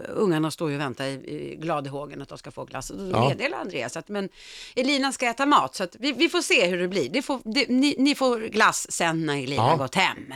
ungarna 0.08 0.50
står 0.50 0.70
ju 0.70 0.74
och 0.76 0.80
väntar 0.80 1.04
i, 1.04 1.10
i 1.12 1.56
glad 1.56 1.86
i 1.86 1.90
hågen 1.90 2.22
att 2.22 2.28
de 2.28 2.38
ska 2.38 2.50
få 2.50 2.64
glass. 2.64 2.90
Och 2.90 2.98
då 2.98 3.10
Ja. 3.10 3.28
meddelar 3.28 3.58
Andreas 3.58 3.96
att 3.96 4.08
men 4.08 4.28
Elina 4.76 5.12
ska 5.12 5.26
äta 5.26 5.46
mat, 5.46 5.74
så 5.74 5.86
vi, 5.92 6.12
vi 6.12 6.28
får 6.28 6.40
se 6.42 6.66
hur 6.66 6.78
det 6.78 6.88
blir. 6.88 7.08
Det 7.08 7.22
får, 7.22 7.40
det, 7.44 7.68
ni, 7.68 7.94
ni 7.98 8.14
får 8.14 8.40
glass 8.40 8.92
sen 8.92 9.26
när 9.26 9.36
Elina 9.42 9.68
Ja. 9.70 9.76
gått 9.76 9.94
hem. 9.94 10.34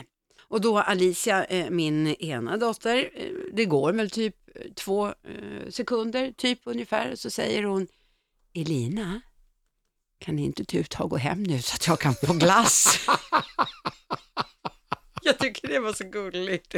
Och 0.49 0.61
då 0.61 0.79
Alicia, 0.79 1.45
eh, 1.45 1.71
min 1.71 2.07
ena 2.07 2.57
dotter, 2.57 3.11
eh, 3.15 3.27
det 3.53 3.65
går 3.65 3.93
väl 3.93 4.11
typ 4.11 4.37
eh, 4.55 4.63
två 4.75 5.07
eh, 5.07 5.13
sekunder, 5.71 6.33
typ 6.37 6.61
ungefär, 6.65 7.15
så 7.17 7.31
säger 7.31 7.63
hon 7.65 7.87
Elina, 8.55 9.21
kan 10.19 10.39
inte 10.39 10.63
du 10.63 10.85
ta 10.85 11.05
och 11.05 11.11
gå 11.11 11.17
hem 11.17 11.43
nu 11.43 11.63
så 11.63 11.75
att 11.75 11.87
jag 11.87 12.01
kan 12.01 12.15
få 12.15 12.33
glass? 12.33 12.99
jag 15.23 15.39
tycker 15.39 15.69
det 15.69 15.81
var 15.81 15.93
så 15.93 16.05
gulligt. 16.05 16.75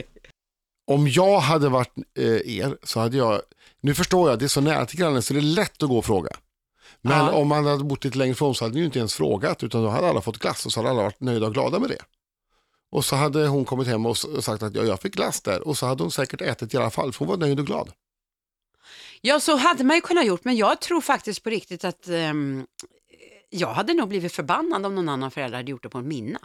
Om 0.94 1.08
jag 1.08 1.40
hade 1.40 1.68
varit 1.68 1.92
eh, 2.18 2.58
er 2.58 2.78
så 2.82 3.00
hade 3.00 3.16
jag, 3.16 3.40
nu 3.80 3.94
förstår 3.94 4.30
jag, 4.30 4.38
det 4.38 4.44
är 4.44 4.48
så 4.48 4.60
nära 4.60 4.86
till 4.86 4.98
grannen 4.98 5.22
så 5.22 5.34
det 5.34 5.40
är 5.40 5.42
lätt 5.42 5.82
att 5.82 5.88
gå 5.88 5.98
och 5.98 6.04
fråga. 6.04 6.30
Men 7.00 7.18
Ja. 7.26 7.32
om 7.32 7.48
man 7.48 7.66
hade 7.66 7.84
bott 7.84 8.04
lite 8.04 8.18
längre 8.18 8.32
ifrån 8.32 8.54
så 8.54 8.64
hade 8.64 8.74
ni 8.74 8.80
ju 8.80 8.86
inte 8.86 8.98
ens 8.98 9.14
frågat 9.14 9.62
utan 9.62 9.82
då 9.82 9.88
hade 9.88 10.08
alla 10.08 10.20
fått 10.20 10.38
glass 10.38 10.66
och 10.66 10.72
så 10.72 10.80
hade 10.80 10.90
alla 10.90 11.02
varit 11.02 11.20
nöjda 11.20 11.46
och 11.46 11.54
glada 11.54 11.78
med 11.78 11.88
det. 11.88 11.98
Och 12.92 13.04
så 13.04 13.16
hade 13.16 13.46
hon 13.46 13.64
kommit 13.64 13.86
hem 13.88 14.06
och 14.06 14.16
sagt 14.18 14.62
att 14.62 14.74
ja, 14.74 14.82
jag 14.82 15.00
fick 15.00 15.14
glass 15.14 15.40
där 15.40 15.68
och 15.68 15.78
så 15.78 15.86
hade 15.86 16.02
hon 16.02 16.10
säkert 16.10 16.40
ätit 16.40 16.74
i 16.74 16.76
alla 16.76 16.90
fall 16.90 17.12
för 17.12 17.18
hon 17.18 17.28
var 17.28 17.36
nöjd 17.36 17.60
och 17.60 17.66
glad. 17.66 17.92
Ja, 19.20 19.40
så 19.40 19.56
hade 19.56 19.84
man 19.84 19.96
ju 19.96 20.00
kunnat 20.02 20.26
gjort, 20.26 20.44
men 20.44 20.56
jag 20.56 20.80
tror 20.80 21.00
faktiskt 21.00 21.42
på 21.42 21.50
riktigt 21.50 21.84
att 21.84 22.08
ehm, 22.08 22.66
jag 23.50 23.68
hade 23.68 23.94
nog 23.94 24.08
blivit 24.08 24.32
förbannad 24.32 24.86
om 24.86 24.94
någon 24.94 25.08
annan 25.08 25.30
förälder 25.30 25.56
hade 25.58 25.70
gjort 25.70 25.82
det 25.82 25.88
på 25.88 25.98
en 25.98 26.08
minna. 26.08 26.38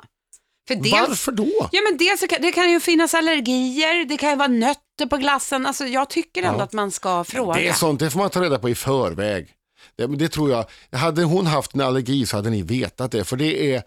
Dels, 0.75 0.91
Varför 0.91 1.32
då? 1.32 1.69
Ja, 1.71 1.82
men 1.89 1.97
dels 1.97 2.23
kan, 2.30 2.41
det 2.41 2.51
kan 2.51 2.71
ju 2.71 2.80
finnas 2.80 3.13
allergier, 3.13 4.06
det 4.06 4.17
kan 4.17 4.30
ju 4.30 4.36
vara 4.36 4.47
nötter 4.47 5.06
på 5.10 5.17
glassen. 5.17 5.65
Alltså, 5.65 5.86
jag 5.86 6.10
tycker 6.10 6.43
ändå 6.43 6.60
Ja. 6.60 6.63
att 6.63 6.73
man 6.73 6.91
ska 6.91 7.23
fråga. 7.23 7.53
Det 7.60 7.67
är 7.67 7.73
sånt, 7.73 7.99
det 7.99 8.10
får 8.10 8.19
man 8.19 8.30
ta 8.30 8.41
reda 8.41 8.60
på 8.60 8.69
i 8.69 8.75
förväg. 8.75 9.47
Det, 9.97 10.08
det 10.08 10.30
tror 10.30 10.51
jag, 10.51 10.65
hade 10.99 11.23
hon 11.23 11.45
haft 11.47 11.73
en 11.73 11.82
allergi 11.82 12.25
så 12.25 12.36
hade 12.38 12.49
ni 12.49 12.62
vetat 12.62 13.12
det. 13.12 13.23
För 13.23 13.38
det 13.38 13.73
är, 13.75 13.84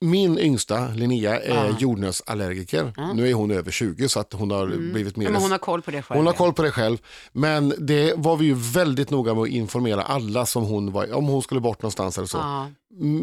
min 0.00 0.38
yngsta 0.38 0.88
Linnea 0.88 1.40
är 1.40 1.66
Ja. 1.66 1.76
jordnötsallergiker. 1.78 2.92
Nu 3.14 3.30
är 3.30 3.34
hon 3.34 3.50
över 3.50 3.70
20 3.70 4.08
så 4.08 4.20
att 4.20 4.32
hon 4.32 4.50
har 4.50 4.66
blivit 4.66 5.16
mer... 5.16 5.30
Men 5.30 5.42
hon 5.42 5.50
har 5.50 5.58
koll 5.58 5.82
på 5.82 5.90
det 5.90 6.02
själv. 6.02 6.18
Hon 6.18 6.26
har 6.26 6.32
koll 6.32 6.52
på 6.52 6.62
det 6.62 6.70
själv. 6.70 6.98
Men 7.32 7.74
det 7.78 8.14
var 8.16 8.36
vi 8.36 8.44
ju 8.44 8.54
väldigt 8.54 9.10
noga 9.10 9.34
med 9.34 9.42
att 9.42 9.48
informera 9.48 10.02
alla 10.02 10.46
som 10.46 10.62
hon 10.64 10.92
var, 10.92 11.14
om 11.14 11.24
hon 11.26 11.42
skulle 11.42 11.60
bort 11.60 11.82
någonstans 11.82 12.18
eller 12.18 12.28
så. 12.28 12.38
Ja. 12.38 12.70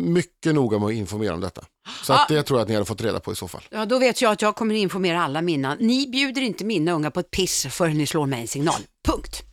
Mycket 0.05 0.55
noga 0.55 0.79
med 0.79 0.87
att 0.87 0.93
informera 0.93 1.33
om 1.33 1.41
detta. 1.41 1.61
Så 2.03 2.13
att 2.13 2.27
det 2.27 2.43
tror 2.43 2.59
jag 2.59 2.63
att 2.63 2.69
ni 2.69 2.73
hade 2.75 2.85
fått 2.85 3.01
reda 3.01 3.19
på 3.19 3.31
i 3.31 3.35
så 3.35 3.47
fall. 3.47 3.63
ja, 3.69 3.85
då 3.85 3.99
vet 3.99 4.21
jag 4.21 4.31
att 4.31 4.41
jag 4.41 4.55
kommer 4.55 4.75
informera 4.75 5.21
alla 5.23 5.41
mina. 5.41 5.75
Ni 5.79 6.07
bjuder 6.07 6.41
inte 6.41 6.65
mina 6.65 6.91
unga 6.91 7.11
på 7.11 7.19
ett 7.19 7.31
piss 7.31 7.65
förrän 7.69 7.97
ni 7.97 8.05
slår 8.05 8.25
mig 8.25 8.41
en 8.41 8.47
signal. 8.47 8.81
Punkt. 9.07 9.43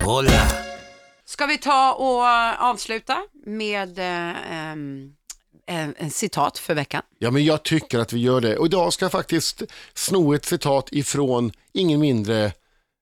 Ska 1.27 1.47
vi 1.47 1.59
ta 1.59 1.93
och 1.93 2.27
eh, 2.29 2.65
avsluta 2.71 3.17
med 3.47 3.99
eh, 3.99 4.53
ehm, 4.71 5.11
en, 5.67 5.95
en 5.99 6.11
citat 6.11 6.59
för 6.59 6.75
veckan? 6.75 7.03
Ja, 7.19 7.31
men 7.31 7.45
jag 7.45 7.63
tycker 7.63 7.99
att 7.99 8.13
vi 8.13 8.21
gör 8.21 8.41
det. 8.41 8.57
Och 8.57 8.67
idag 8.67 8.93
ska 8.93 9.05
jag 9.05 9.13
faktiskt 9.13 9.63
sno 9.95 10.35
ett 10.35 10.45
citat 10.45 10.89
ifrån 10.93 11.53
ingen 11.73 12.01
mindre 12.01 12.53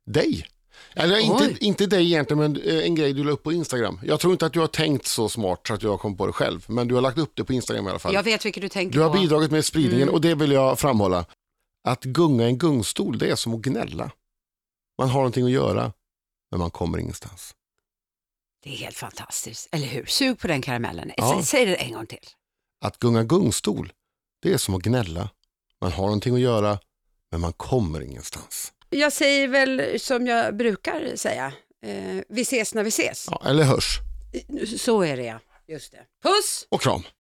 dig. 0.06 0.46
Eller 0.94 1.14
Oj. 1.16 1.22
inte, 1.22 1.64
inte 1.64 1.86
dig 1.86 2.04
egentligen, 2.04 2.38
men 2.38 2.62
eh, 2.62 2.84
en 2.84 2.94
grej 2.94 3.12
du 3.12 3.24
la 3.24 3.30
upp 3.30 3.42
på 3.42 3.52
Instagram. 3.52 4.00
Jag 4.04 4.20
tror 4.20 4.32
inte 4.32 4.46
att 4.46 4.52
du 4.52 4.60
har 4.60 4.66
tänkt 4.66 5.06
så 5.06 5.28
smart 5.28 5.60
så 5.66 5.74
att 5.74 5.80
du 5.80 5.88
har 5.88 5.98
kommit 5.98 6.18
på 6.18 6.26
det 6.26 6.32
själv, 6.32 6.64
men 6.68 6.88
du 6.88 6.94
har 6.94 7.02
lagt 7.02 7.18
upp 7.18 7.32
det 7.34 7.44
på 7.44 7.52
Instagram 7.52 7.86
i 7.86 7.90
alla 7.90 7.98
fall. 7.98 8.14
Jag 8.14 8.22
vet 8.22 8.44
vilket 8.44 8.62
du 8.62 8.68
tänker 8.68 8.98
Du 8.98 9.02
har 9.04 9.10
på. 9.14 9.20
bidragit 9.20 9.50
med 9.50 9.64
spridningen 9.64 10.08
och 10.08 10.20
det 10.20 10.34
vill 10.34 10.52
jag 10.52 10.78
framhålla. 10.78 11.24
Att 11.88 12.04
gunga 12.04 12.46
en 12.46 12.58
gungstol, 12.58 13.18
det 13.18 13.30
är 13.30 13.36
som 13.36 13.54
att 13.54 13.60
gnälla. 13.60 14.10
Man 14.98 15.08
har 15.08 15.20
någonting 15.20 15.44
att 15.44 15.50
göra, 15.50 15.92
men 16.50 16.60
man 16.60 16.70
kommer 16.70 16.98
ingenstans. 16.98 17.54
Det 18.64 18.70
är 18.70 18.76
helt 18.76 18.96
fantastiskt, 18.96 19.68
eller 19.72 19.86
hur? 19.86 20.06
Sug 20.06 20.38
på 20.38 20.46
den 20.46 20.62
karamellen. 20.62 21.10
Ja. 21.16 21.42
Säg 21.44 21.66
det 21.66 21.74
en 21.74 21.92
gång 21.92 22.06
till. 22.06 22.18
Att 22.82 22.98
gunga 22.98 23.24
gungstol, 23.24 23.92
det 24.42 24.52
är 24.52 24.58
som 24.58 24.74
att 24.74 24.82
gnälla. 24.82 25.30
Man 25.80 25.92
har 25.92 26.04
någonting 26.04 26.34
att 26.34 26.40
göra, 26.40 26.78
men 27.30 27.40
man 27.40 27.52
kommer 27.52 28.00
ingenstans. 28.00 28.72
Jag 28.90 29.12
säger 29.12 29.48
väl 29.48 30.00
som 30.00 30.26
jag 30.26 30.56
brukar 30.56 31.16
säga. 31.16 31.52
Eh, 31.82 32.22
vi 32.28 32.42
ses 32.42 32.74
när 32.74 32.82
vi 32.82 32.88
ses. 32.88 33.28
Ja, 33.30 33.42
eller 33.46 33.64
hörs. 33.64 33.98
Så 34.78 35.02
är 35.02 35.16
det 35.16 35.24
ja. 35.24 35.38
Just 35.66 35.92
det. 35.92 36.06
Puss! 36.22 36.66
Och 36.68 36.80
kram. 36.80 37.02